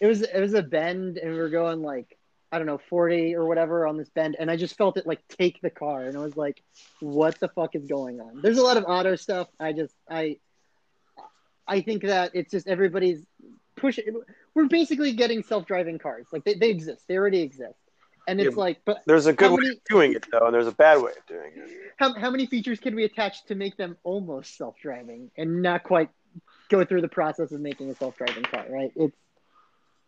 [0.00, 2.18] it was it was a bend and we were going like
[2.56, 5.20] I don't know 40 or whatever on this bend and I just felt it like
[5.28, 6.62] take the car and I was like
[7.00, 8.40] what the fuck is going on.
[8.40, 9.48] There's a lot of auto stuff.
[9.60, 10.38] I just I
[11.68, 13.26] I think that it's just everybody's
[13.76, 14.04] pushing.
[14.54, 16.24] we're basically getting self-driving cars.
[16.32, 17.02] Like they, they exist.
[17.08, 17.74] They already exist.
[18.26, 18.60] And it's Yeah.
[18.62, 20.72] like but There's a good How way many- of doing it though, and there's a
[20.72, 21.92] bad way of doing it.
[21.98, 26.08] how, how many features can we attach to make them almost self-driving and not quite
[26.70, 29.16] go through the process of making a self-driving car right it's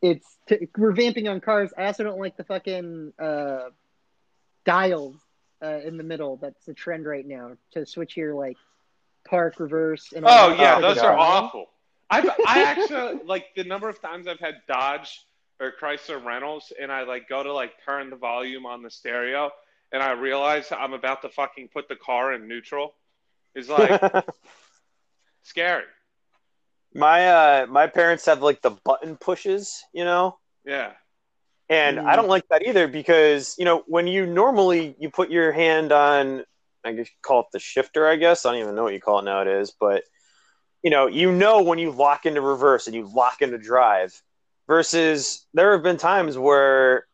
[0.03, 3.71] it's t- we're vamping on cars i also don't like the fucking uh,
[4.65, 5.17] dials
[5.63, 8.57] uh, in the middle that's the trend right now to switch your like
[9.29, 10.81] park reverse and Oh yeah, stuff.
[10.83, 11.67] those are awful.
[12.11, 15.21] I I actually like the number of times I've had Dodge
[15.61, 19.51] or Chrysler rentals, and I like go to like turn the volume on the stereo,
[19.93, 22.95] and I realize I'm about to fucking put the car in neutral.
[23.55, 24.01] It's like
[25.43, 25.85] scary.
[26.95, 30.93] My uh my parents have like the button pushes, you know, Yeah.
[31.69, 32.07] and Mm.
[32.07, 35.93] I don't like that either because you know when you normally you put your hand
[35.93, 36.45] on
[36.85, 39.01] I guess you call it the shifter, I guess I don't even know what you
[39.01, 40.05] call it nowadays, but
[40.83, 44.21] you know you know when you lock into reverse and you lock into drive
[44.67, 47.05] versus there have been times where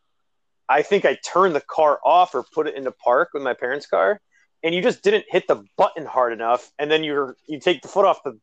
[0.67, 3.85] I think I turned the car off or put it into park with my parents'
[3.85, 4.19] car,
[4.63, 7.87] and you just didn't hit the button hard enough, and then you're you take the
[7.87, 8.39] foot off the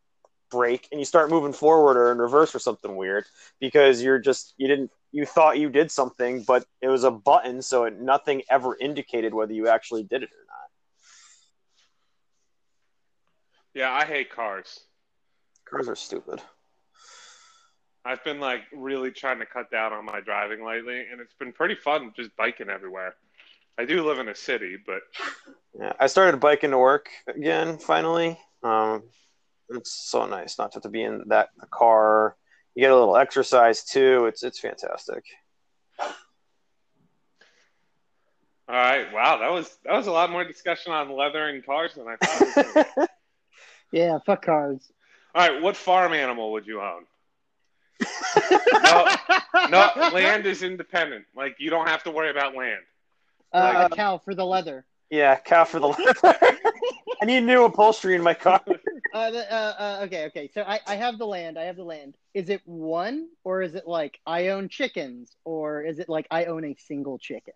[0.52, 3.24] brake and you start moving forward or in reverse or something weird
[3.60, 7.60] because you're just you didn't you thought you did something, but it was a button,
[7.62, 10.70] so it, nothing ever indicated whether you actually did it or not.
[13.74, 14.80] Yeah, I hate cars.
[15.68, 16.40] Cars are stupid.
[18.04, 21.52] I've been like really trying to cut down on my driving lately, and it's been
[21.52, 23.14] pretty fun just biking everywhere.
[23.78, 25.02] I do live in a city, but
[25.78, 28.38] Yeah, I started biking to work again finally.
[28.62, 29.04] Um,
[29.70, 32.36] it's so nice not to have to be in that car.
[32.74, 34.26] You get a little exercise too.
[34.26, 35.24] It's it's fantastic.
[36.00, 36.08] all
[38.68, 42.06] right, wow, that was that was a lot more discussion on leather and cars than
[42.08, 42.66] I thought.
[42.76, 43.08] It was
[43.92, 44.90] yeah fuck cars
[45.34, 47.04] All right, what farm animal would you own?
[49.70, 51.24] No, land is independent.
[51.36, 52.80] Like you don't have to worry about land.
[53.52, 56.58] uh, a cow for the leather yeah, cow for the leather.
[57.20, 58.62] I need new upholstery in my car.
[59.12, 60.50] Uh, the- uh, uh, okay, okay.
[60.54, 61.58] So I, I have the land.
[61.58, 62.16] I have the land.
[62.34, 66.46] Is it one, or is it like I own chickens, or is it like I
[66.46, 67.54] own a single chicken?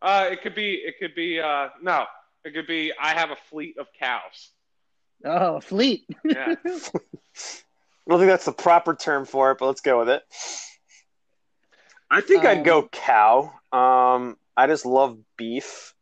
[0.00, 0.74] Uh, it could be.
[0.74, 1.40] It could be.
[1.40, 2.04] Uh, no,
[2.44, 2.92] it could be.
[3.00, 4.50] I have a fleet of cows.
[5.24, 6.06] Oh, fleet.
[6.24, 6.54] Yeah.
[6.64, 10.22] I don't think that's the proper term for it, but let's go with it.
[12.10, 13.52] I think I'd go Um, cow.
[13.72, 15.94] Um, I just love beef.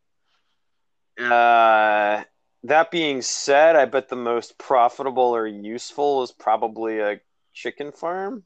[1.19, 2.23] Uh,
[2.67, 7.19] that being said, I bet the most profitable or useful is probably a
[7.53, 8.43] chicken farm.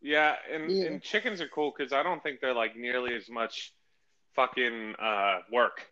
[0.00, 0.84] Yeah, and, Yeah.
[0.86, 3.72] and chickens are cool because I don't think they're like nearly as much
[4.36, 5.86] fucking uh, work.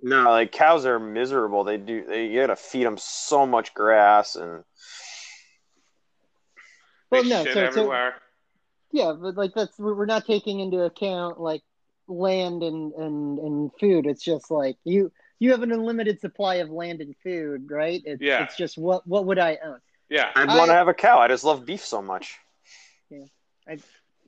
[0.00, 1.62] No, like cows are miserable.
[1.62, 2.04] They do.
[2.04, 4.64] They you gotta feed them so much grass and
[7.10, 8.14] They Well, no, shit so- so- everywhere.
[8.90, 11.62] Yeah, but like that's we're we're not taking into account like
[12.08, 14.06] land and and and food.
[14.06, 18.02] It's just like you you have an unlimited supply of land and food, right?
[18.04, 18.44] It's, Yeah.
[18.44, 19.78] It's just what what would I own?
[20.08, 21.18] yeah, I'd want to have a cow.
[21.18, 22.38] I just love beef so much.
[23.10, 23.24] Yeah,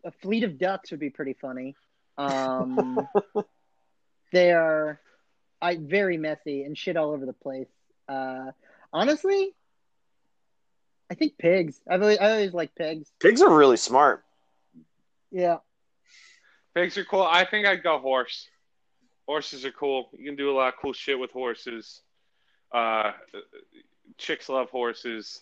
[0.04, 1.74] a fleet of ducks would be pretty funny.
[2.18, 3.08] Um,
[4.32, 5.00] they are,
[5.60, 7.68] I very messy and shit all over the place.
[8.08, 8.52] Uh,
[8.92, 9.54] honestly,
[11.10, 11.80] I think pigs.
[11.88, 13.10] I've always, I always like pigs.
[13.20, 14.24] Pigs are really smart.
[15.30, 15.58] Yeah.
[16.74, 17.22] Pigs are cool.
[17.22, 18.48] I think I'd go horse.
[19.26, 20.10] Horses are cool.
[20.18, 22.00] You can do a lot of cool shit with horses.
[22.72, 23.12] Uh,
[24.18, 25.40] chicks love horses.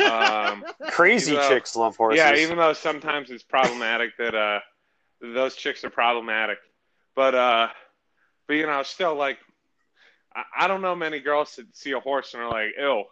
[0.00, 2.18] Um, Crazy though- chicks love horses.
[2.18, 4.60] Yeah, even though sometimes it's problematic that uh
[5.20, 6.58] those chicks are problematic,
[7.14, 7.68] but uh,
[8.46, 9.38] but you know, still like
[10.34, 13.04] I, I don't know many girls that see a horse and are like, ew,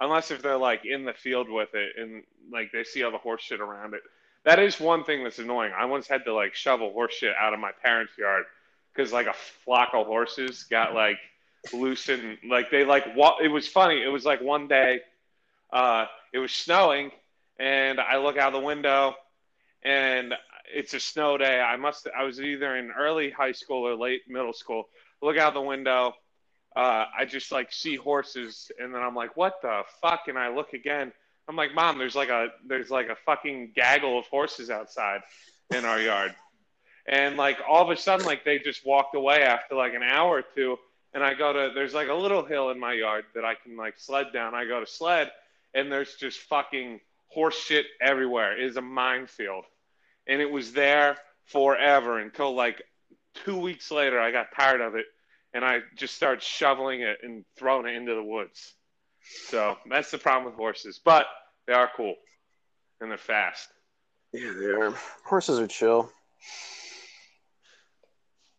[0.00, 3.18] unless if they're like in the field with it and like they see all the
[3.18, 4.00] horse shit around it.
[4.44, 5.72] That is one thing that's annoying.
[5.76, 8.44] I once had to like shovel horse shit out of my parents' yard
[8.94, 11.18] because like a flock of horses got like
[11.72, 14.02] loose and like they like what it was funny.
[14.02, 15.00] It was like one day
[15.72, 17.10] uh, it was snowing
[17.58, 19.14] and I look out the window
[19.84, 20.34] and
[20.74, 21.60] it's a snow day.
[21.60, 24.88] I must I was either in early high school or late middle school.
[25.20, 26.14] Look out the window.
[26.74, 30.22] Uh, I just like see horses and then I'm like, what the fuck?
[30.28, 31.12] And I look again.
[31.48, 35.20] I'm like, mom, there's like a there's like a fucking gaggle of horses outside
[35.74, 36.34] in our yard.
[37.06, 40.38] And like all of a sudden, like they just walked away after like an hour
[40.38, 40.78] or two.
[41.14, 43.76] And I go to there's like a little hill in my yard that I can
[43.76, 44.54] like sled down.
[44.54, 45.30] I go to sled,
[45.74, 48.56] and there's just fucking horse shit everywhere.
[48.56, 49.64] It is a minefield,
[50.26, 52.82] and it was there forever until like
[53.44, 54.20] two weeks later.
[54.20, 55.06] I got tired of it,
[55.52, 58.74] and I just started shoveling it and throwing it into the woods.
[59.24, 61.26] So that's the problem with horses, but
[61.66, 62.14] they are cool
[63.00, 63.68] and they're fast.
[64.32, 64.94] Yeah, they are.
[65.24, 66.10] Horses are chill.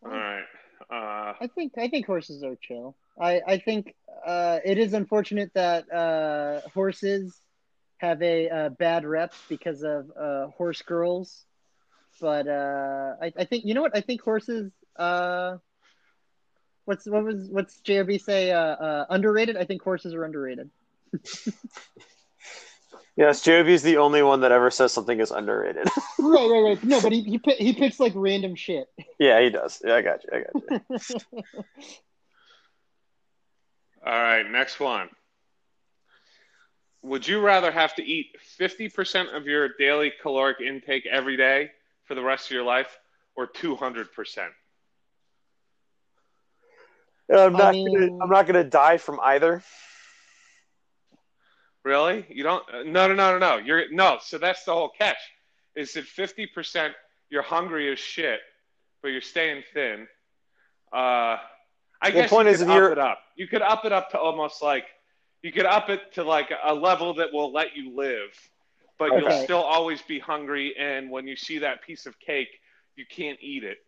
[0.04, 0.44] All right.
[0.90, 2.94] Uh, I think I think horses are chill.
[3.20, 3.94] I I think
[4.26, 7.34] uh, it is unfortunate that uh, horses
[7.98, 11.44] have a uh, bad rep because of uh, horse girls,
[12.20, 14.72] but uh, I I think you know what I think horses.
[14.96, 15.56] Uh,
[16.84, 18.50] what's what was what's JRB say?
[18.50, 19.56] Uh, uh, underrated.
[19.56, 20.70] I think horses are underrated.
[23.16, 25.86] Yes, Jovi's the only one that ever says something is underrated.
[26.18, 26.84] right, right, right.
[26.84, 28.88] No, but he he, he picks like random shit.
[29.20, 29.80] yeah, he does.
[29.84, 30.30] Yeah, I got you.
[30.32, 31.40] I got you.
[34.04, 34.50] all right.
[34.50, 35.08] Next one.
[37.02, 41.70] Would you rather have to eat 50% of your daily caloric intake every day
[42.04, 42.98] for the rest of your life
[43.36, 44.06] or 200%?
[47.32, 47.62] I'm not.
[47.62, 49.62] I mean- gonna, I'm not gonna die from either.
[51.84, 52.24] Really?
[52.30, 52.62] You don't?
[52.72, 53.56] uh, No, no, no, no, no.
[53.58, 54.18] You're no.
[54.22, 55.18] So that's the whole catch.
[55.76, 56.94] Is that fifty percent?
[57.30, 58.40] You're hungry as shit,
[59.02, 60.06] but you're staying thin.
[60.92, 61.38] Uh,
[62.00, 63.18] I guess point you is could if up you're- it up.
[63.36, 64.84] You could up it up to almost like
[65.42, 68.30] you could up it to like a level that will let you live,
[68.98, 70.74] but you'll still always be hungry.
[70.78, 72.48] And when you see that piece of cake,
[72.96, 73.78] you can't eat it.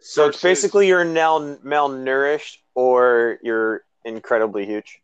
[0.00, 5.00] So it's basically you're now malnourished or you're incredibly huge.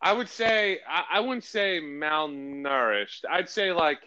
[0.00, 3.24] I would say I, I wouldn't say malnourished.
[3.28, 3.98] I'd say like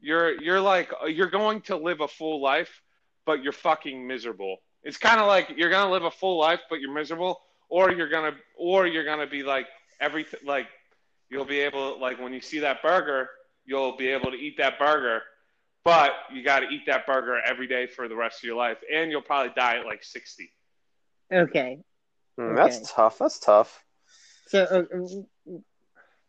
[0.00, 2.82] you're you're like you're going to live a full life,
[3.24, 4.56] but you're fucking miserable.
[4.82, 8.08] It's kind of like you're gonna live a full life, but you're miserable, or you're
[8.08, 9.66] gonna or you're gonna be like
[10.00, 10.66] everything like
[11.30, 13.28] you'll be able like when you see that burger,
[13.64, 15.22] you'll be able to eat that burger,
[15.84, 18.78] but you got to eat that burger every day for the rest of your life,
[18.92, 20.50] and you'll probably die at like sixty.
[21.32, 21.78] okay,
[22.40, 22.54] Okay.
[22.54, 23.18] That's tough.
[23.18, 23.84] That's tough.
[24.48, 25.62] so uh,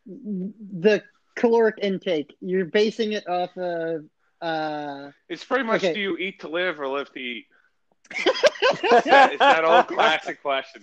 [0.05, 1.01] the
[1.35, 4.05] caloric intake you're basing it off of.
[4.41, 5.93] Uh, It's pretty much Okay.
[5.93, 7.45] do you eat to live or live to eat?
[8.83, 10.81] It's that, it's that old classic question.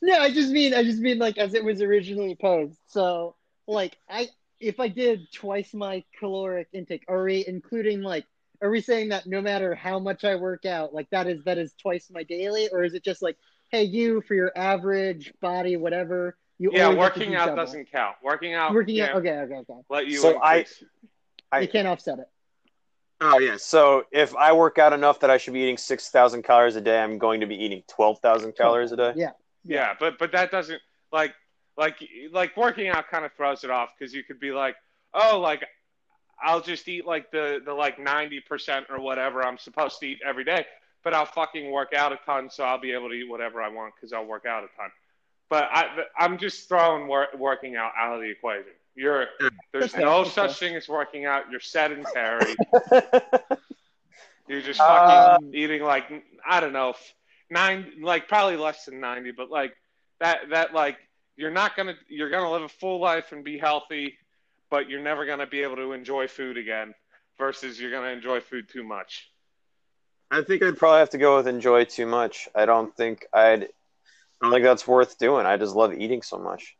[0.00, 2.78] No, I just mean I just mean like as it was originally posed.
[2.86, 4.28] So like I
[4.60, 8.24] if I did twice my caloric intake, are we including like
[8.62, 11.58] are we saying that no matter how much I work out, like that is that
[11.58, 13.36] is twice my daily, or is it just like,
[13.74, 17.46] hey, you for your average body, whatever, you Yeah, always have to working do out
[17.46, 17.56] double.
[17.56, 18.16] doesn't count.
[18.22, 19.16] Working out, working out.
[19.16, 19.74] Okay, okay, okay.
[19.90, 20.84] let you So I- increase.
[21.50, 22.28] I- you can't offset it.
[23.20, 23.56] Oh yeah.
[23.56, 26.80] So if I work out enough that I should be eating six thousand calories a
[26.80, 29.12] day, I'm going to be eating twelve thousand calories a day.
[29.16, 29.30] Yeah.
[29.64, 30.80] Yeah, but but that doesn't
[31.12, 31.34] like
[31.76, 31.96] like
[32.32, 34.76] like working out kind of throws it off because you could be like,
[35.14, 35.64] oh, like
[36.42, 40.18] I'll just eat like the the like ninety percent or whatever I'm supposed to eat
[40.26, 40.66] every day,
[41.04, 43.68] but I'll fucking work out a ton, so I'll be able to eat whatever I
[43.68, 44.90] want because I'll work out a ton.
[45.50, 48.72] But I I'm just throwing wor- working out out of the equation.
[48.96, 49.26] You're
[49.72, 51.44] there's no such thing as working out.
[51.50, 52.56] You're sedentary.
[54.48, 56.04] You're just fucking um, eating like
[56.46, 56.94] I don't know,
[57.50, 59.74] nine like probably less than ninety, but like
[60.20, 60.96] that that like
[61.36, 64.18] you're not gonna you're gonna live a full life and be healthy,
[64.70, 66.94] but you're never gonna be able to enjoy food again.
[67.38, 69.30] Versus you're gonna enjoy food too much.
[70.30, 72.48] I think I'd probably have to go with enjoy too much.
[72.54, 73.64] I don't think I'd.
[73.64, 73.66] I
[74.42, 75.46] don't think that's worth doing.
[75.46, 76.76] I just love eating so much.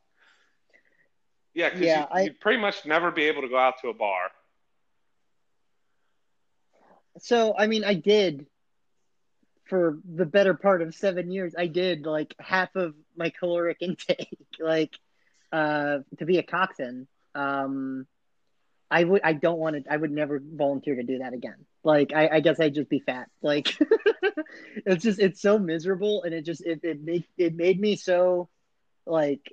[1.54, 3.88] Yeah, because Yeah, you, I- you'd pretty much never be able to go out to
[3.88, 4.30] a bar.
[7.20, 8.46] So I mean, I did
[9.66, 11.54] for the better part of seven years.
[11.56, 14.94] I did like half of my caloric intake, like
[15.52, 17.06] uh, to be a coxswain.
[17.34, 18.06] Um,
[18.90, 19.22] I would.
[19.24, 19.92] I don't want to.
[19.92, 21.64] I would never volunteer to do that again.
[21.84, 23.28] Like I, I guess I'd just be fat.
[23.42, 23.76] Like
[24.86, 28.48] it's just it's so miserable, and it just it it made it made me so
[29.06, 29.52] like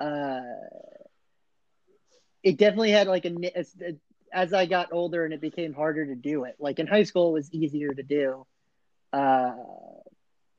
[0.00, 0.40] uh
[2.42, 3.96] it definitely had like a, ni- a, a
[4.32, 6.56] as I got older and it became harder to do it.
[6.58, 8.46] Like in high school, it was easier to do.
[9.12, 9.54] Uh,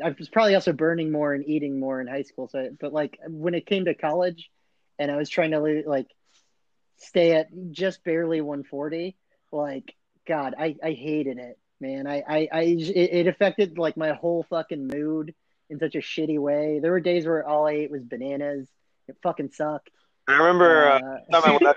[0.04, 2.50] I was probably also burning more and eating more in high school.
[2.50, 4.50] So, but like when it came to college,
[5.00, 6.08] and I was trying to like
[6.98, 9.16] stay at just barely 140,
[9.52, 9.96] like
[10.28, 12.08] God, I I hated it, man.
[12.08, 15.34] I I, I it, it affected like my whole fucking mood
[15.70, 16.80] in such a shitty way.
[16.80, 18.70] There were days where all I ate was bananas.
[19.08, 19.90] It fucking sucked.
[20.28, 21.74] I remember uh, Uh, time I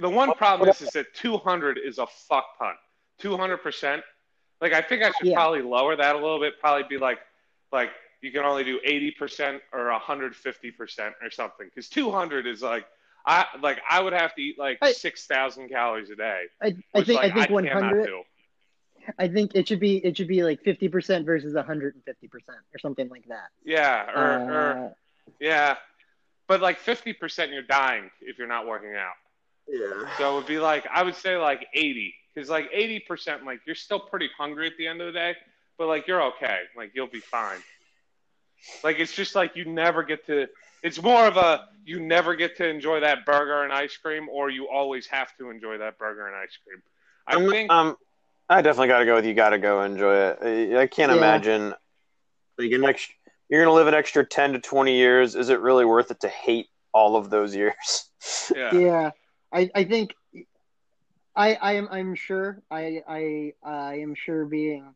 [0.00, 2.74] The one problem is, is that 200 is a fuck ton.
[3.18, 4.02] 200 percent.
[4.60, 5.34] Like I think I should Yeah.
[5.36, 6.60] probably lower that a little bit.
[6.60, 7.18] Probably be like,
[7.72, 7.90] like
[8.20, 11.66] you can only do 80 percent or 150 percent or something.
[11.66, 12.84] Because 200 is like,
[13.26, 16.42] I like I would have to eat like I- 6,000 calories a day.
[16.62, 18.08] I, I which, think like, I think 100.
[19.18, 23.24] I think it should be it should be like 50% versus 150% or something like
[23.28, 23.48] that.
[23.64, 24.88] Yeah, or, or Uh,
[25.40, 25.76] yeah,
[26.48, 29.14] but like 50 percent you're dying if you're not working out.
[29.68, 30.08] yeah.
[30.18, 33.60] So it would be like I would say like 80 because like 80 percent like
[33.66, 35.34] you're still pretty hungry at the end of the day,
[35.78, 37.58] but like you're okay, like you'll be fine.
[38.82, 40.46] Like it's just like you never get to.
[40.86, 44.50] It's more of a you never get to enjoy that burger and ice cream, or
[44.50, 46.80] you always have to enjoy that burger and ice cream.
[47.26, 47.96] I I'm- think um,
[48.48, 49.34] I definitely got to go with you.
[49.34, 50.38] Got to go enjoy it.
[50.42, 51.18] I, I can't Yeah.
[51.18, 51.74] imagine
[52.56, 53.14] like an extra.
[53.48, 55.34] You're gonna live an extra ten to twenty years.
[55.34, 57.74] Is it really worth it to hate all of those years?
[58.54, 58.72] yeah.
[58.72, 59.10] yeah,
[59.52, 60.14] I I think
[61.34, 64.94] I I am I'm sure I I I am sure being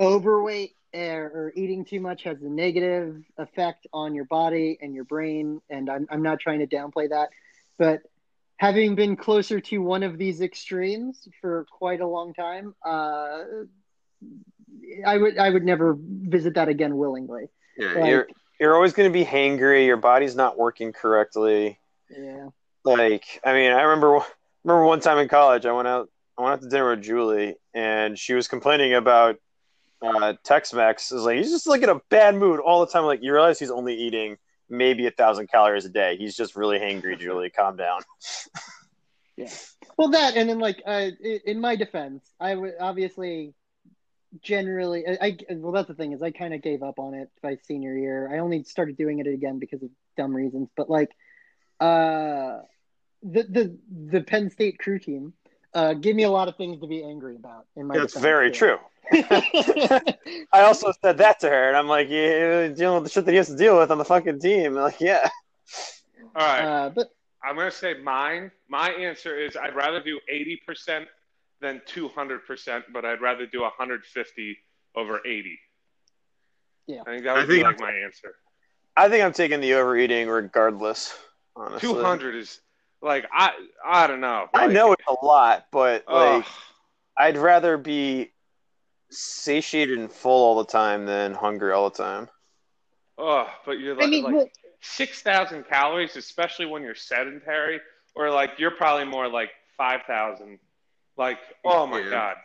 [0.00, 5.04] overweight or, or eating too much has a negative effect on your body and your
[5.04, 7.30] brain, and I'm I'm not trying to downplay that,
[7.78, 8.02] but
[8.56, 13.42] having been closer to one of these extremes for quite a long time, uh,
[15.06, 17.48] I would I would never visit that again willingly.
[17.76, 18.28] Yeah, Like- you're
[18.60, 19.86] you're always gonna be hangry.
[19.86, 21.78] Your body's not working correctly.
[22.08, 22.48] Yeah.
[22.84, 24.20] Like, I mean, I remember
[24.62, 27.56] remember one time in college, I went out I went out to dinner with Julie,
[27.74, 29.36] and she was complaining about
[30.02, 31.12] uh, Tex-Mex.
[31.12, 33.04] Is like he's just like in a bad mood all the time.
[33.04, 34.36] Like you realize he's only eating
[34.68, 36.16] maybe a thousand calories a day.
[36.16, 37.18] He's just really hangry.
[37.18, 38.02] Julie, calm down.
[39.36, 39.50] Yeah.
[39.96, 41.10] Well, that and then like uh,
[41.44, 43.54] in my defense, I would obviously
[44.42, 47.30] generally I, I well that's the thing is I kind of gave up on it
[47.42, 48.30] by senior year.
[48.32, 50.68] I only started doing it again because of dumb reasons.
[50.76, 51.10] But like
[51.80, 52.58] uh,
[53.22, 53.78] the the
[54.10, 55.32] the Penn State crew team
[55.74, 57.66] uh, gave me a lot of things to be angry about.
[57.76, 58.78] In my That's very true.
[60.52, 63.32] I also said that to her, and I'm like, yeah, dealing with the shit that
[63.32, 64.74] he has to deal with on the fucking team.
[64.74, 65.28] Like, yeah.
[66.36, 66.62] All right.
[66.62, 67.10] uh, but
[67.42, 68.50] I'm gonna say mine.
[68.68, 71.08] My answer is I'd rather do 80 percent
[71.60, 74.58] than 200 percent, but I'd rather do 150
[74.96, 75.58] over 80.
[76.86, 77.00] Yeah.
[77.06, 78.34] I think that I would be think like my answer.
[78.96, 81.16] I think I'm taking the overeating regardless.
[81.56, 82.60] Honestly, 200 is
[83.02, 83.52] like I
[83.86, 84.48] I don't know.
[84.54, 86.36] I know it's a lot, but ugh.
[86.36, 86.46] like,
[87.16, 88.32] I'd rather be
[89.18, 92.28] satiated and full all the time than hungry all the time.
[93.18, 94.48] Oh, but you're I like, mean, like well,
[94.80, 97.80] 6,000 calories, especially when you're sedentary,
[98.14, 100.58] or like you're probably more like 5,000.
[101.16, 102.10] Like, oh my Yeah.
[102.10, 102.36] god.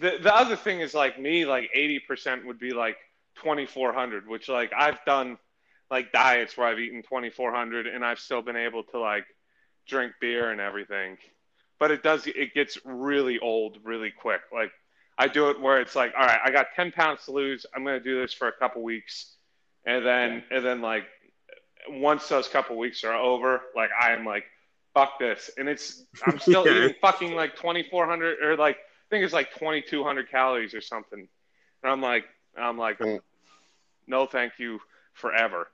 [0.00, 2.96] the the other thing is like me, like eighty percent would be like
[3.36, 5.38] twenty four hundred, which like I've done
[5.90, 9.26] like diets where I've eaten twenty four hundred and I've still been able to like
[9.86, 11.18] drink beer and everything.
[11.78, 14.40] But it does it gets really old really quick.
[14.52, 14.72] Like
[15.18, 17.66] I do it where it's like, all right, I got ten pounds to lose.
[17.74, 19.34] I'm gonna do this for a couple weeks,
[19.84, 21.04] and then and then like
[21.88, 24.44] once those couple weeks are over, like I am like,
[24.94, 26.76] fuck this, and it's I'm still Yeah.
[26.84, 30.30] eating fucking like twenty four hundred or like I think it's like twenty two hundred
[30.30, 31.28] calories or something,
[31.82, 32.24] and I'm like
[32.58, 33.20] I'm like, Mm.
[34.06, 34.80] no, thank you,
[35.14, 35.68] forever.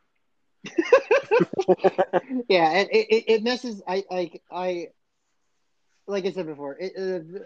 [2.49, 3.82] yeah, it, it, it messes.
[3.86, 4.89] I like I
[6.09, 6.76] like I said before.
[6.80, 7.38] It, uh,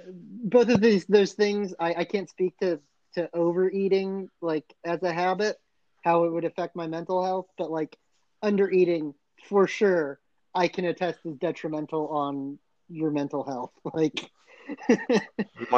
[0.44, 2.80] both of these those things, I, I can't speak to
[3.14, 5.56] to overeating like as a habit,
[6.02, 7.98] how it would affect my mental health, but like
[8.44, 9.14] undereating
[9.48, 10.20] for sure,
[10.54, 12.58] I can attest is detrimental on
[12.88, 13.72] your mental health.
[13.94, 14.30] Like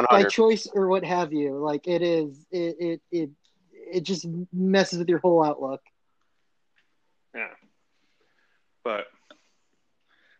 [0.09, 1.57] by choice or what have you.
[1.57, 3.29] Like it is, it it it
[3.93, 5.81] it just messes with your whole outlook.
[7.35, 7.47] Yeah,
[8.83, 9.05] but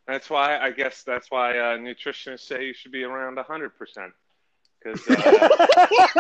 [0.08, 4.14] that's why I guess that's why uh, nutritionists say you should be around hundred percent
[4.86, 6.16] because uh, it's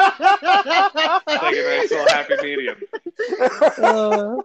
[1.43, 2.77] like a nice little happy medium.
[3.77, 4.37] uh,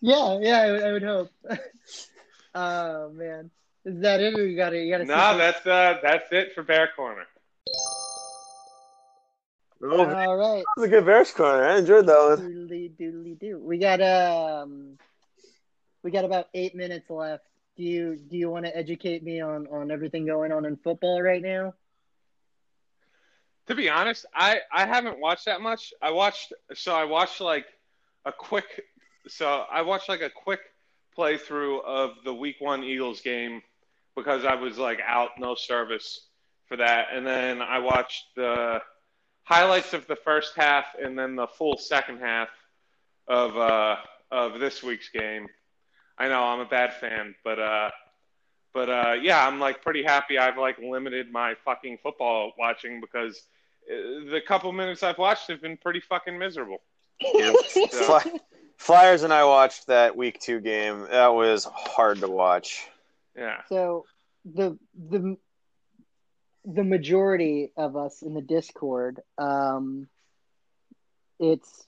[0.00, 1.30] yeah, yeah, I, would- I would hope.
[2.54, 3.50] oh man,
[3.84, 4.38] is that it?
[4.38, 5.04] Or you got to you got to.
[5.04, 7.26] No, that's uh, that's it for Bear Corner.
[9.84, 10.64] Oh, that all right.
[10.76, 11.64] was a good Bears corner.
[11.64, 12.38] I enjoyed that one.
[12.38, 13.58] Doodly doodly do.
[13.58, 14.96] We got um,
[16.04, 17.44] we got about eight minutes left.
[17.76, 21.22] Do you do you want to educate me on on everything going on in football
[21.22, 21.74] right now?
[23.68, 25.94] To be honest, I I haven't watched that much.
[26.02, 27.66] I watched so I watched like
[28.24, 28.84] a quick
[29.28, 30.60] so I watched like a quick
[31.16, 33.62] playthrough of the Week One Eagles game
[34.14, 36.26] because I was like out no service
[36.66, 38.82] for that, and then I watched the
[39.44, 42.48] highlights of the first half and then the full second half
[43.28, 43.96] of uh
[44.30, 45.48] of this week's game.
[46.22, 47.90] I know I'm a bad fan, but uh
[48.72, 53.42] but uh yeah, I'm like pretty happy I've like limited my fucking football watching because
[53.90, 56.80] uh, the couple minutes I've watched have been pretty fucking miserable.
[57.90, 58.38] Fly-
[58.76, 61.08] Flyers and I watched that week two game.
[61.10, 62.86] That was hard to watch.
[63.36, 63.62] Yeah.
[63.68, 64.04] So
[64.44, 65.36] the the
[66.64, 70.06] the majority of us in the Discord, um,
[71.40, 71.84] it's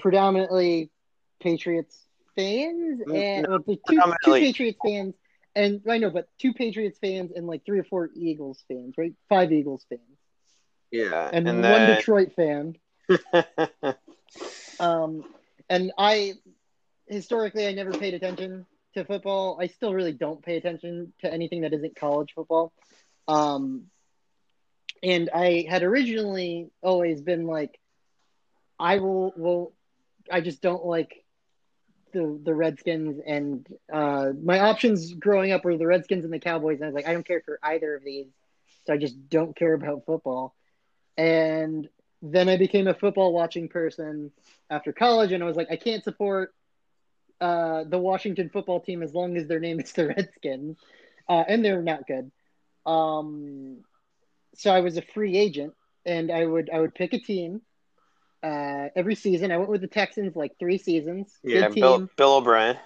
[0.00, 0.90] predominantly
[1.40, 2.07] Patriots
[2.38, 5.14] fans Mm, and no, two, two Patriots fans
[5.56, 9.12] and I know, but two Patriots fans and like three or four Eagles fans, right?
[9.28, 10.18] Five Eagles fans
[10.92, 12.76] Yeah, and, and, one Detroit fan.
[14.80, 15.24] Um,
[15.68, 16.34] and I
[17.08, 19.58] historically I never paid attention to football.
[19.60, 22.72] I still really don't pay attention to anything that isn't college football.
[23.26, 23.86] Um,
[25.02, 27.78] and I had originally always been like,
[28.78, 29.72] I will will
[30.30, 31.24] I just don't like
[32.12, 36.76] the the Redskins and uh, my options growing up were the Redskins and the Cowboys.
[36.76, 38.26] And I was like, I don't care for either of these,
[38.86, 40.54] so I just don't care about football.
[41.16, 41.88] And
[42.22, 44.32] then I became a football watching person
[44.70, 46.54] after college, and I was like, I can't support
[47.40, 50.78] uh, the Washington football team as long as their name is the Redskins,
[51.28, 52.30] uh, and they're not good.
[52.86, 53.78] Um,
[54.54, 57.62] so I was a free agent, and I would I would pick a team
[58.42, 59.50] uh, every season.
[59.52, 61.36] I went with the Texans like three seasons.
[61.42, 61.80] yeah, Good team.
[61.82, 62.76] Bill, Bill O'Brien.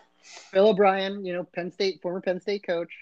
[0.53, 2.93] Bill O'Brien, you know, Penn State, former Penn State coach.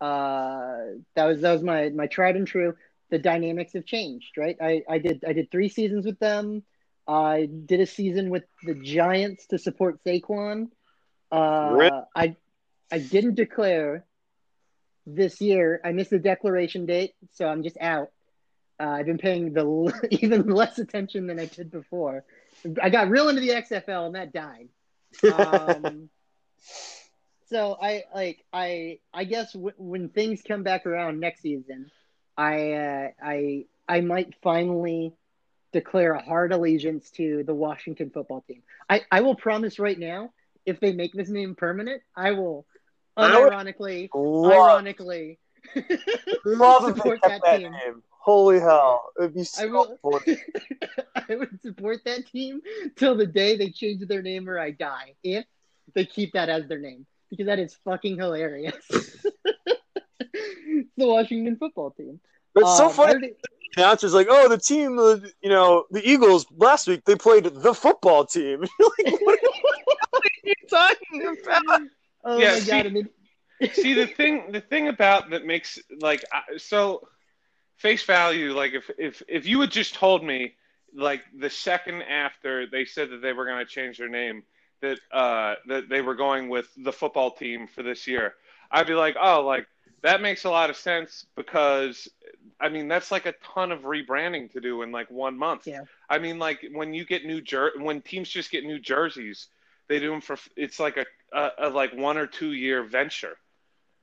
[0.00, 0.78] Uh,
[1.16, 2.76] that was that was my my tried and true.
[3.10, 4.56] The dynamics have changed, right?
[4.60, 6.62] I, I did I did three seasons with them.
[7.06, 10.68] I did a season with the Giants to support Saquon.
[11.32, 12.00] Uh, Really?
[12.14, 12.36] I
[12.92, 14.04] I didn't declare
[15.06, 15.80] this year.
[15.84, 18.10] I missed the declaration date, so I'm just out.
[18.80, 22.24] Uh, I've been paying the l- even less attention than I did before.
[22.82, 24.68] I got real into the XFL, and that died.
[25.26, 26.10] Um,
[27.46, 31.90] so I like I I guess w- when things come back around next season,
[32.36, 35.14] I uh, I I might finally
[35.72, 38.62] declare a hard allegiance to the Washington football team.
[38.88, 40.32] I I will promise right now,
[40.66, 42.66] if they make this name permanent, I will
[43.18, 45.38] unironically Love, ironically
[46.44, 47.82] love support that that team.
[47.86, 48.02] name.
[48.28, 49.10] Holy hell!
[49.18, 49.96] It'd be I will.
[50.02, 50.36] funny.
[51.30, 52.60] I would support that team
[52.94, 55.14] till the day they change their name or I die.
[55.22, 55.46] If
[55.94, 58.74] they keep that as their name, because that is fucking hilarious.
[58.90, 59.22] It's
[60.98, 62.20] the Washington football team.
[62.54, 63.10] But it's so Um, I funny.
[63.12, 63.34] already-
[63.76, 67.44] The announcer's like, "Oh, the team, uh, you know, the Eagles last week they played
[67.44, 69.38] the football team." You're like, what
[70.12, 71.80] are you talking about?
[72.24, 72.86] oh Yeah, my see- god!
[72.86, 73.08] I mean,
[73.72, 77.08] See the thing, the thing about that makes like I- so
[77.78, 80.54] face value, like if if if you had just told me,
[80.94, 84.42] like the second after they said that they were going to change their name,
[84.82, 88.34] that uh that they were going with the football team for this year,
[88.70, 89.66] I'd be like, oh, like
[90.02, 92.08] that makes a lot of sense because
[92.60, 95.66] I mean that's like a ton of rebranding to do in like one month.
[95.66, 95.82] Yeah.
[96.08, 99.46] I mean like when you get new jer when teams just get new jerseys,
[99.88, 103.36] they do them for it's like a, a, a like one or two year venture,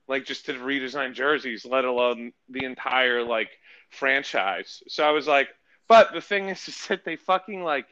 [0.08, 3.50] like just to redesign jerseys, let alone the entire like
[3.90, 4.82] franchise.
[4.88, 5.48] So I was like,
[5.88, 7.86] but the thing is, is that they fucking like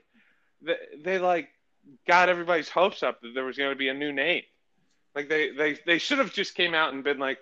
[0.62, 1.48] they, they like
[2.06, 4.42] got everybody's hopes up that there was going to be a new name.
[5.14, 7.38] Like they they they should have just came out and been like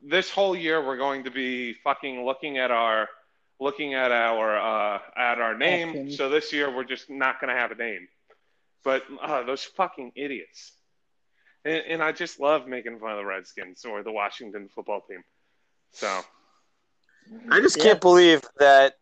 [0.00, 3.08] this whole year we're going to be fucking looking at our
[3.60, 5.90] looking at our uh, at our name.
[5.90, 6.16] Options.
[6.16, 8.08] So this year we're just not going to have a name.
[8.84, 10.72] But uh, those fucking idiots.
[11.64, 15.22] And, and I just love making fun of the Redskins or the Washington football team.
[15.92, 16.22] So
[17.50, 17.84] I just Yeah.
[17.84, 18.94] can't believe that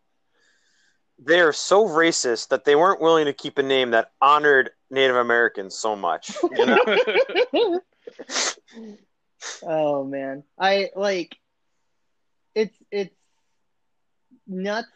[1.19, 5.15] they are so racist that they weren't willing to keep a name that honored Native
[5.15, 6.35] Americans so much.
[6.51, 7.79] You know?
[9.63, 11.35] oh man, I like
[12.55, 13.15] it's it's
[14.47, 14.87] nuts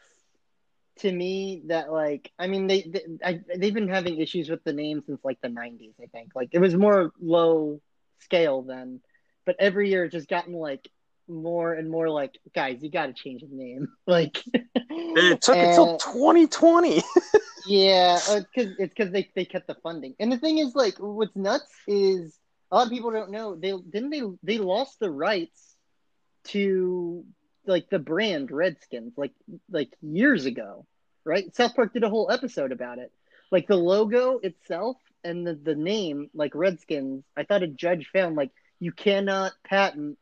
[0.99, 4.73] to me that like I mean they, they I, they've been having issues with the
[4.73, 7.82] name since like the 90s I think like it was more low
[8.19, 9.01] scale then
[9.45, 10.89] but every year it's just gotten like
[11.28, 14.43] more and more like guys you got to change the name like
[14.89, 17.01] it took until 2020.
[17.65, 20.15] yeah, uh, because it's because they they kept the funding.
[20.19, 22.38] And the thing is, like, what's nuts is
[22.71, 25.76] a lot of people don't know they didn't they they lost the rights
[26.45, 27.23] to
[27.65, 29.34] like the brand Redskins like
[29.69, 30.86] like years ago,
[31.23, 31.55] right?
[31.55, 33.11] South Park did a whole episode about it.
[33.51, 37.23] Like the logo itself and the the name, like Redskins.
[37.36, 40.17] I thought a judge found like you cannot patent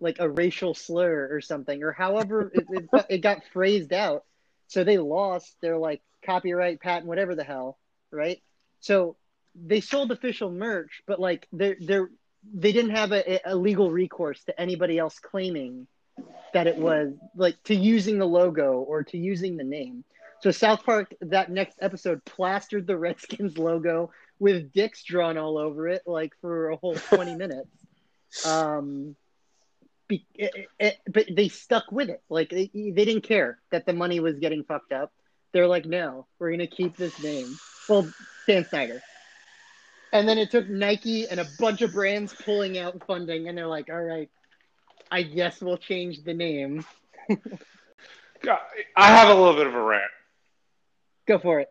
[0.00, 4.24] like a racial slur or something, or however it, it, it got phrased out.
[4.68, 7.78] So they lost their like copyright patent, whatever the hell,
[8.10, 8.40] right?
[8.80, 9.16] So
[9.54, 12.10] they sold official merch, but like they're they're
[12.54, 15.86] they didn't have a, a legal recourse to anybody else claiming
[16.52, 20.04] that it was like to using the logo or to using the name.
[20.40, 25.88] So South Park that next episode plastered the Redskins logo with dicks drawn all over
[25.88, 27.68] it, like for a whole twenty minutes.
[28.44, 29.16] Um,
[30.08, 32.22] be, it, it, but they stuck with it.
[32.28, 35.12] Like they, they didn't care that the money was getting fucked up.
[35.52, 37.58] They're like, no, we're gonna keep this name.
[37.88, 38.10] Well,
[38.46, 39.02] Dan Snyder.
[40.12, 43.66] And then it took Nike and a bunch of brands pulling out funding, and they're
[43.66, 44.30] like, all right,
[45.10, 46.84] I guess we'll change the name.
[48.42, 48.58] God,
[48.96, 50.10] I have a little bit of a rant.
[51.26, 51.68] Go for it.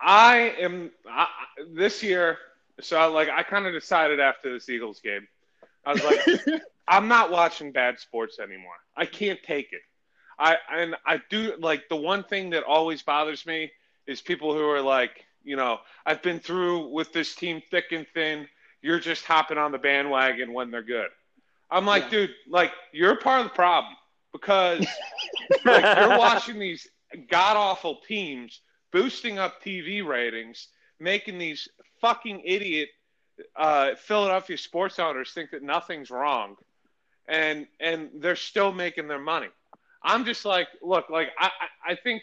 [0.00, 1.26] I am I,
[1.74, 2.38] this year.
[2.80, 5.28] So I, like I kind of decided after this Eagles game,
[5.84, 6.20] I was like,
[6.90, 8.74] I'm not watching bad sports anymore.
[8.96, 9.80] I can't take it.
[10.38, 13.70] I and I do like the one thing that always bothers me
[14.06, 18.06] is people who are like, you know, I've been through with this team thick and
[18.12, 18.48] thin.
[18.82, 21.08] You're just hopping on the bandwagon when they're good.
[21.70, 22.10] I'm like, Yeah.
[22.10, 23.94] dude, like you're part of the problem
[24.32, 24.86] because
[25.64, 26.88] like you're watching these
[27.30, 28.60] god awful teams
[28.92, 30.68] boosting up TV ratings,
[30.98, 31.68] making these
[32.00, 32.88] fucking idiot
[33.56, 36.56] uh, Philadelphia sports owners think that nothing's wrong,
[37.30, 39.48] and and they're still making their money.
[40.02, 41.50] I'm just like, look, like I
[41.86, 42.22] I, I think,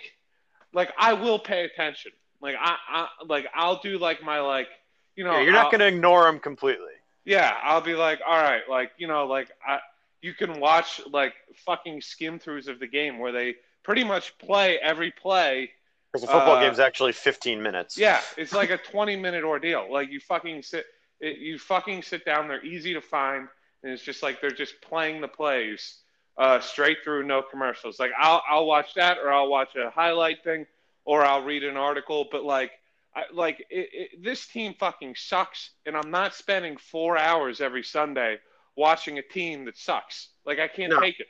[0.73, 2.11] like I will pay attention.
[2.41, 4.67] Like I, I like I'll do like my like
[5.15, 6.93] you know Yeah, you're not I'll- going to ignore them completely.
[7.25, 9.79] yeah, I'll be like, all right, like you know, like I,
[10.21, 11.33] you can watch like
[11.65, 15.71] fucking skim throughs of the game where they pretty much play every play.
[16.11, 17.97] Because the football Uh, game's actually 15 minutes.
[17.97, 19.87] Yeah, it's like a twenty minute ordeal.
[19.91, 20.85] Like you fucking sit,
[21.19, 22.47] it, you fucking sit down.
[22.47, 23.47] They're easy to find,
[23.87, 25.99] and it's just like they're just playing the plays
[26.37, 27.99] uh, straight through, no commercials.
[27.99, 30.65] Like I'll I'll watch that, or I'll watch a highlight thing,
[31.05, 32.27] or I'll read an article.
[32.31, 32.71] But like.
[33.15, 37.81] I, like it, it, this team fucking sucks, and I'm not spending four hours every
[37.81, 38.37] Sunday
[38.75, 40.29] watching a team that sucks.
[40.45, 40.99] Like I can't No.
[40.99, 41.25] take it.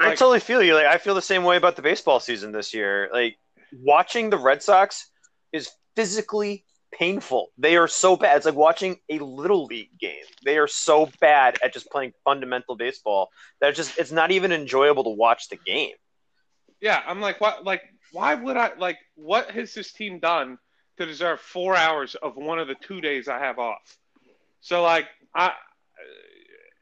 [0.00, 0.74] I totally feel you.
[0.74, 3.10] Like I feel the same way about the baseball season this year.
[3.12, 3.36] Like
[3.82, 5.10] watching the Red Sox
[5.52, 6.64] is physically
[6.98, 7.48] painful.
[7.56, 8.36] They are so bad.
[8.36, 10.24] It's like watching a little league game.
[10.44, 13.30] They are so bad at just playing fundamental baseball
[13.60, 15.94] that it's just it's not even enjoyable to watch the game.
[16.80, 17.64] Yeah, I'm like, what?
[17.64, 17.82] Like,
[18.12, 18.72] why would I?
[18.78, 20.58] Like, what has this team done
[20.98, 23.96] to deserve four hours of one of the two days I have off?
[24.60, 25.52] So, like, I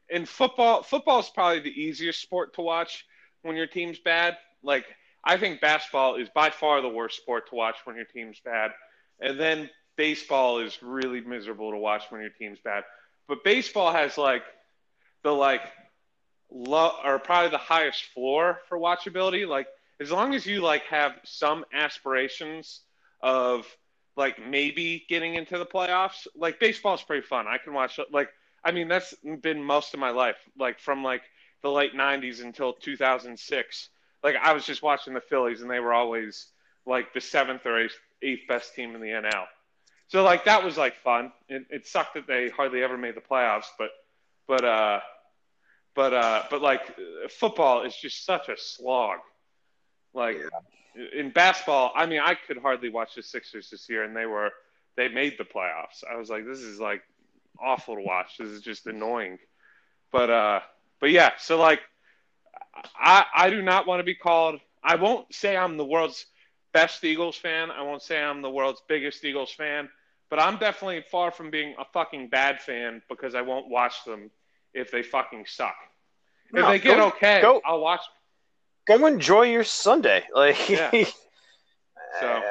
[0.09, 3.05] in football, football is probably the easiest sport to watch
[3.41, 4.37] when your team's bad.
[4.63, 4.85] Like,
[5.23, 8.71] I think basketball is by far the worst sport to watch when your team's bad,
[9.19, 12.83] and then baseball is really miserable to watch when your team's bad.
[13.27, 14.43] But baseball has like
[15.23, 15.61] the like
[16.49, 19.47] low or probably the highest floor for watchability.
[19.47, 19.67] Like
[19.99, 22.81] as long as you like have some aspirations
[23.21, 23.65] of
[24.15, 27.47] like maybe getting into the playoffs, like baseball's pretty fun.
[27.47, 28.29] I can watch like
[28.63, 31.23] I mean that's been most of my life, like from like
[31.63, 33.89] the late '90s until 2006.
[34.23, 36.47] Like I was just watching the Phillies, and they were always
[36.85, 39.45] like the seventh or eighth, eighth best team in the NL.
[40.07, 41.31] So like that was like fun.
[41.49, 43.89] It, it sucked that they hardly ever made the playoffs, but
[44.47, 44.99] but uh
[45.95, 46.81] but uh but like
[47.29, 49.19] football is just such a slog.
[50.13, 51.19] Like yeah.
[51.19, 54.51] in basketball, I mean, I could hardly watch the Sixers this year, and they were
[54.95, 56.03] they made the playoffs.
[56.09, 57.03] I was like, this is like
[57.61, 58.37] awful to watch.
[58.37, 59.39] This is just annoying.
[60.11, 60.59] But uh
[61.01, 61.81] but yeah, so like
[62.95, 64.59] I I do not want to be called.
[64.81, 66.25] I won't say I'm the world's
[66.73, 67.71] best Eagles fan.
[67.71, 69.89] I won't say I'm the world's biggest Eagles fan,
[70.29, 74.29] but I'm definitely far from being a fucking bad fan because I won't watch them
[74.73, 75.75] if they fucking suck.
[76.47, 78.01] If no, they get go, okay, go, I'll watch.
[78.87, 80.69] Go enjoy your Sunday, like.
[80.69, 80.91] Yeah.
[82.19, 82.41] so, uh,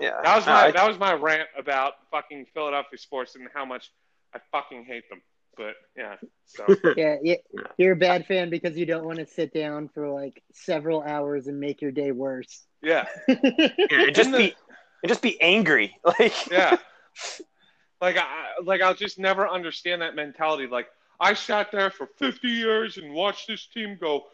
[0.00, 3.90] yeah, that was my that was my rant about fucking Philadelphia sports and how much
[4.34, 5.22] I fucking hate them.
[5.56, 7.36] But yeah, so yeah, yeah,
[7.78, 11.46] you're a bad fan because you don't want to sit down for like several hours
[11.46, 12.66] and make your day worse.
[12.82, 14.54] Yeah, yeah just be
[15.02, 16.76] and just be angry, like yeah,
[18.00, 18.26] like I
[18.62, 20.66] like I'll just never understand that mentality.
[20.66, 20.88] Like
[21.20, 24.24] I sat there for 50 years and watched this team go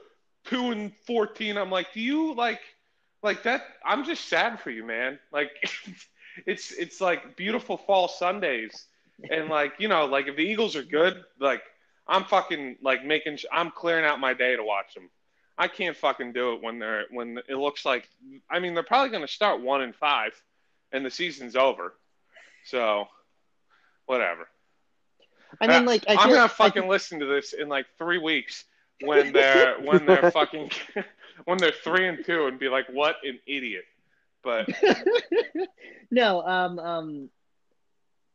[0.45, 1.57] two and 14.
[1.57, 2.61] I'm like, do you like
[3.23, 3.63] like that?
[3.85, 5.19] I'm just sad for you, man.
[5.33, 5.51] Like
[6.47, 8.87] it's it's like beautiful fall Sundays
[9.31, 11.63] and like you know, like if the Eagles are good, like
[12.07, 15.09] I'm fucking like making, I'm clearing out my day to watch them.
[15.59, 18.09] I can't fucking do it when they're when it looks like.
[18.51, 20.33] I mean, they're probably going to start one and five,
[20.93, 21.95] and the season's over.
[22.65, 23.07] So,
[24.07, 24.49] whatever.
[25.61, 28.65] I mean, like I am gonna fucking listen to this in like three weeks
[29.03, 30.71] when they're when they're fucking
[31.45, 33.85] when they're three and two and be like, what an idiot.
[34.43, 34.69] But
[36.11, 37.31] no, um, um,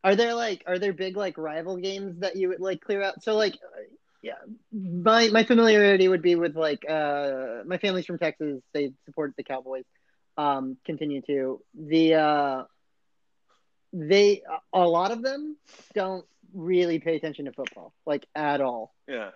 [0.03, 3.23] are there like are there big like rival games that you would like clear out?
[3.23, 3.55] So like
[4.21, 4.33] yeah,
[4.71, 8.61] my my familiarity would be with like uh my family's from Texas.
[8.73, 9.85] They support the Cowboys.
[10.37, 12.63] Um, continue to the uh,
[13.93, 14.41] they
[14.73, 15.57] a lot of them
[15.93, 18.93] don't really pay attention to football like at all.
[19.07, 19.31] Yeah.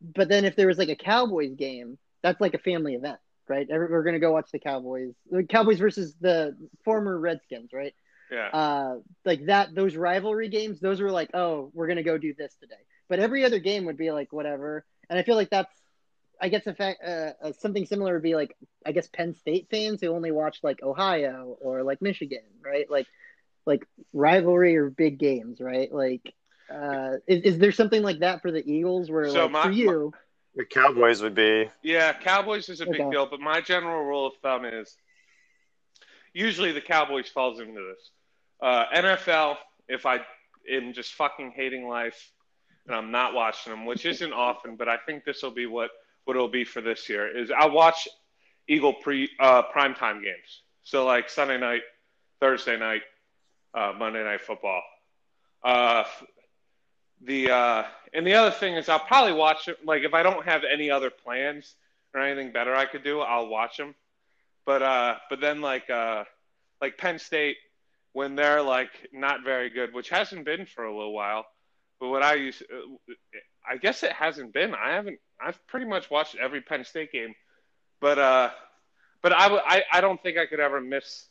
[0.00, 3.18] But then if there was like a Cowboys game, that's like a family event,
[3.48, 3.66] right?
[3.68, 7.94] We're gonna go watch the Cowboys, the Cowboys versus the former Redskins, right?
[8.30, 8.48] Yeah.
[8.48, 12.54] Uh, like that, those rivalry games, those were like, oh, we're gonna go do this
[12.60, 12.74] today.
[13.08, 14.84] But every other game would be like whatever.
[15.08, 15.74] And I feel like that's,
[16.40, 18.54] I guess, fact, uh, uh, something similar would be like,
[18.86, 22.88] I guess, Penn State fans who only watch like Ohio or like Michigan, right?
[22.88, 23.06] Like,
[23.68, 25.92] like rivalry or big games, right?
[25.92, 26.34] Like,
[26.72, 29.70] uh, is, is there something like that for the Eagles where so like my, for
[29.70, 30.12] you?
[30.12, 30.18] My,
[30.56, 31.70] the Cowboys would be.
[31.82, 34.96] Yeah, Cowboys is a big deal, but my general rule of thumb is
[36.32, 38.10] usually the Cowboys falls into this.
[38.60, 39.56] Uh, NFL,
[39.86, 40.20] if I
[40.68, 42.32] am just fucking hating life
[42.86, 45.90] and I'm not watching them, which isn't often, but I think this will be what
[46.24, 47.28] what it'll be for this year.
[47.36, 48.08] Is I watch
[48.66, 51.82] Eagle pre uh, primetime games, so like Sunday night,
[52.40, 53.02] Thursday night,
[53.74, 54.82] uh, Monday night football.
[55.62, 56.04] Uh,
[57.22, 59.84] the uh, and the other thing is I'll probably watch it.
[59.84, 61.74] Like if I don't have any other plans
[62.14, 63.94] or anything better I could do, I'll watch them.
[64.64, 66.24] But uh, but then like uh,
[66.80, 67.56] like Penn State
[68.12, 71.46] when they're like not very good, which hasn't been for a little while.
[72.00, 73.14] But what I use, uh,
[73.68, 74.74] I guess it hasn't been.
[74.74, 75.18] I haven't.
[75.40, 77.34] I've pretty much watched every Penn State game,
[78.00, 78.50] but uh,
[79.22, 81.26] but I, I, I don't think I could ever miss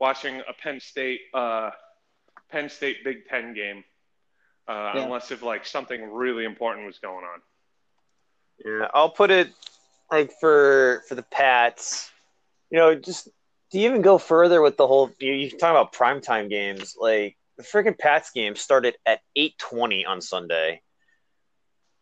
[0.00, 1.70] watching a Penn State uh,
[2.50, 3.84] Penn State Big Ten game,
[4.68, 5.04] uh, yeah.
[5.04, 7.40] unless if like something really important was going on.
[8.64, 9.52] Yeah, I'll put it
[10.10, 12.10] like for for the Pats,
[12.70, 13.28] you know, just
[13.70, 15.10] do you even go further with the whole?
[15.20, 20.04] You, you talk about primetime games, like the freaking Pats game started at eight twenty
[20.04, 20.82] on Sunday.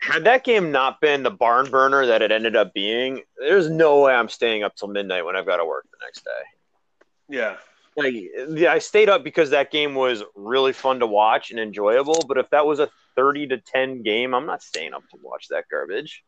[0.00, 4.02] Had that game not been the barn burner that it ended up being, there's no
[4.02, 7.36] way I'm staying up till midnight when I've got to work the next day.
[7.36, 7.56] Yeah.
[7.98, 8.14] Like,
[8.50, 12.24] yeah, I stayed up because that game was really fun to watch and enjoyable.
[12.28, 15.48] But if that was a thirty to ten game, I'm not staying up to watch
[15.48, 16.22] that garbage.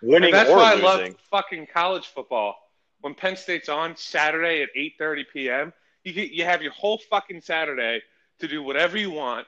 [0.00, 0.88] Winning and that's why losing.
[0.88, 2.56] I love fucking college football
[3.02, 5.72] when Penn State's on Saturday at 8:30 p.m.
[6.02, 8.00] You get, you have your whole fucking Saturday
[8.40, 9.46] to do whatever you want,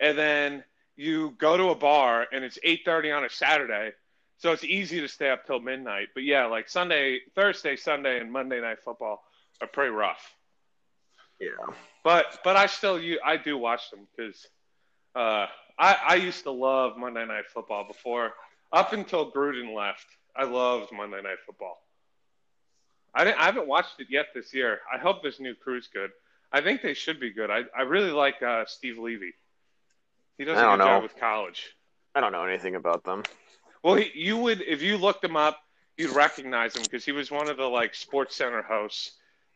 [0.00, 0.64] and then
[0.96, 3.92] you go to a bar and it's 8:30 on a Saturday,
[4.38, 6.08] so it's easy to stay up till midnight.
[6.12, 9.22] But yeah, like Sunday, Thursday, Sunday, and Monday night football
[9.60, 10.34] are pretty rough.
[11.42, 11.74] Yeah,
[12.04, 14.46] but but I still you I do watch them because
[15.16, 18.32] uh, I I used to love Monday night football before
[18.72, 20.06] up until Gruden left.
[20.36, 21.82] I loved Monday night football.
[23.14, 24.80] I, didn't, I haven't watched it yet this year.
[24.92, 26.10] I hope this new crew's good.
[26.50, 27.50] I think they should be good.
[27.50, 29.34] I, I really like uh, Steve Levy.
[30.38, 31.76] He does a good don't job with college.
[32.14, 33.22] I don't know anything about them.
[33.82, 35.58] Well, he, you would if you looked him up,
[35.98, 39.12] you'd recognize him because he was one of the like Sports Center hosts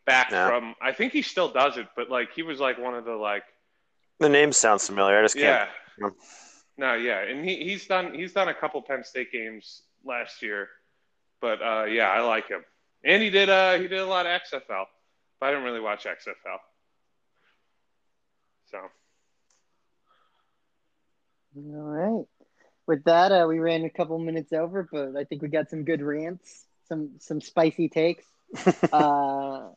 [0.07, 0.49] back Yeah.
[0.49, 0.75] from.
[0.81, 3.45] I think he still does it, but like he was like one of the like
[4.19, 5.19] The name sounds familiar.
[5.19, 5.69] I just can't.
[6.01, 6.09] yeah.
[6.79, 10.69] No, yeah, and he, he's done he's done a couple Penn State games last year,
[11.41, 12.65] but uh, yeah, I like him,
[13.05, 14.85] and he did uh, he did a lot of XFL,
[15.41, 16.59] but I didn't really watch XFL.
[18.71, 18.79] So
[21.57, 22.27] All right.
[22.87, 25.85] With that, uh, we ran a couple minutes over, but I think we got some
[25.85, 28.25] good rants, some some spicy takes.
[28.93, 29.69] uh,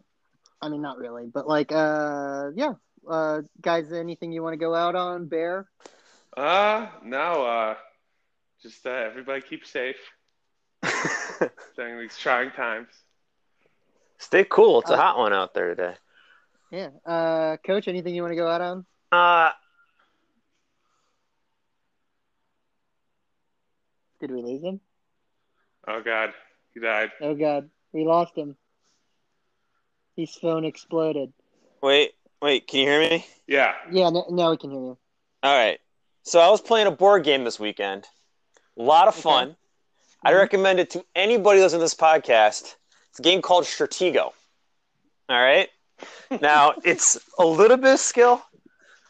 [0.61, 2.73] I mean, not really, but like, uh, yeah.
[3.09, 5.67] Uh, guys, anything you want to go out on, Bear?
[6.37, 7.75] uh no, uh,
[8.61, 9.97] just uh, everybody keep safe
[11.75, 12.89] during these trying times.
[14.17, 14.81] Stay cool.
[14.81, 15.95] It's a Uh, hot one out there today.
[16.71, 16.89] Yeah.
[17.05, 18.85] Uh, Coach, anything you want to go out on?
[19.11, 19.51] Uh,
[24.19, 24.81] Did we lose him?
[25.87, 26.33] Oh God,
[26.73, 27.11] he died.
[27.21, 28.55] Oh God, we lost him.
[30.19, 31.31] His phone exploded.
[31.81, 32.11] wait,
[32.41, 32.67] wait.
[32.67, 33.25] Can you hear me?
[33.47, 34.97] Yeah, Yeah, n- now we can hear you.
[35.43, 35.79] All right.
[36.23, 38.05] So I was playing a board game this weekend.
[38.77, 39.21] A lot of Okay.
[39.21, 39.55] fun.
[40.25, 40.39] I'd Mhm.
[40.39, 42.75] recommend it to anybody listening to this podcast.
[43.11, 44.33] It's a game called Stratego.
[45.29, 45.69] All right.
[46.41, 48.41] Now it's a little bit of skill,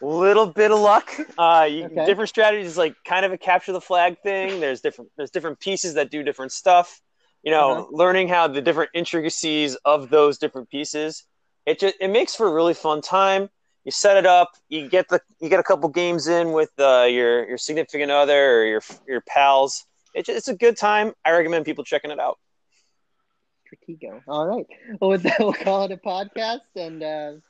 [0.00, 1.10] a little bit of luck.
[1.36, 2.06] Uh, you, Okay.
[2.06, 4.60] Different strategies, like kind of a capture the flag thing.
[4.60, 5.10] There's different.
[5.16, 7.00] There's different pieces that do different stuff.
[7.42, 7.86] You know, Uh-huh.
[7.90, 11.24] learning how the different intricacies of those different pieces.
[11.66, 13.50] It just it makes for a really fun time
[13.84, 17.04] you set it up you get the you get a couple games in with uh,
[17.08, 21.64] your your significant other or your your pals it, it's a good time i recommend
[21.64, 22.38] people checking it out
[23.66, 24.22] Stratego.
[24.28, 24.66] All right.
[25.00, 27.40] Well, with that, we'll call it a podcast, and uh,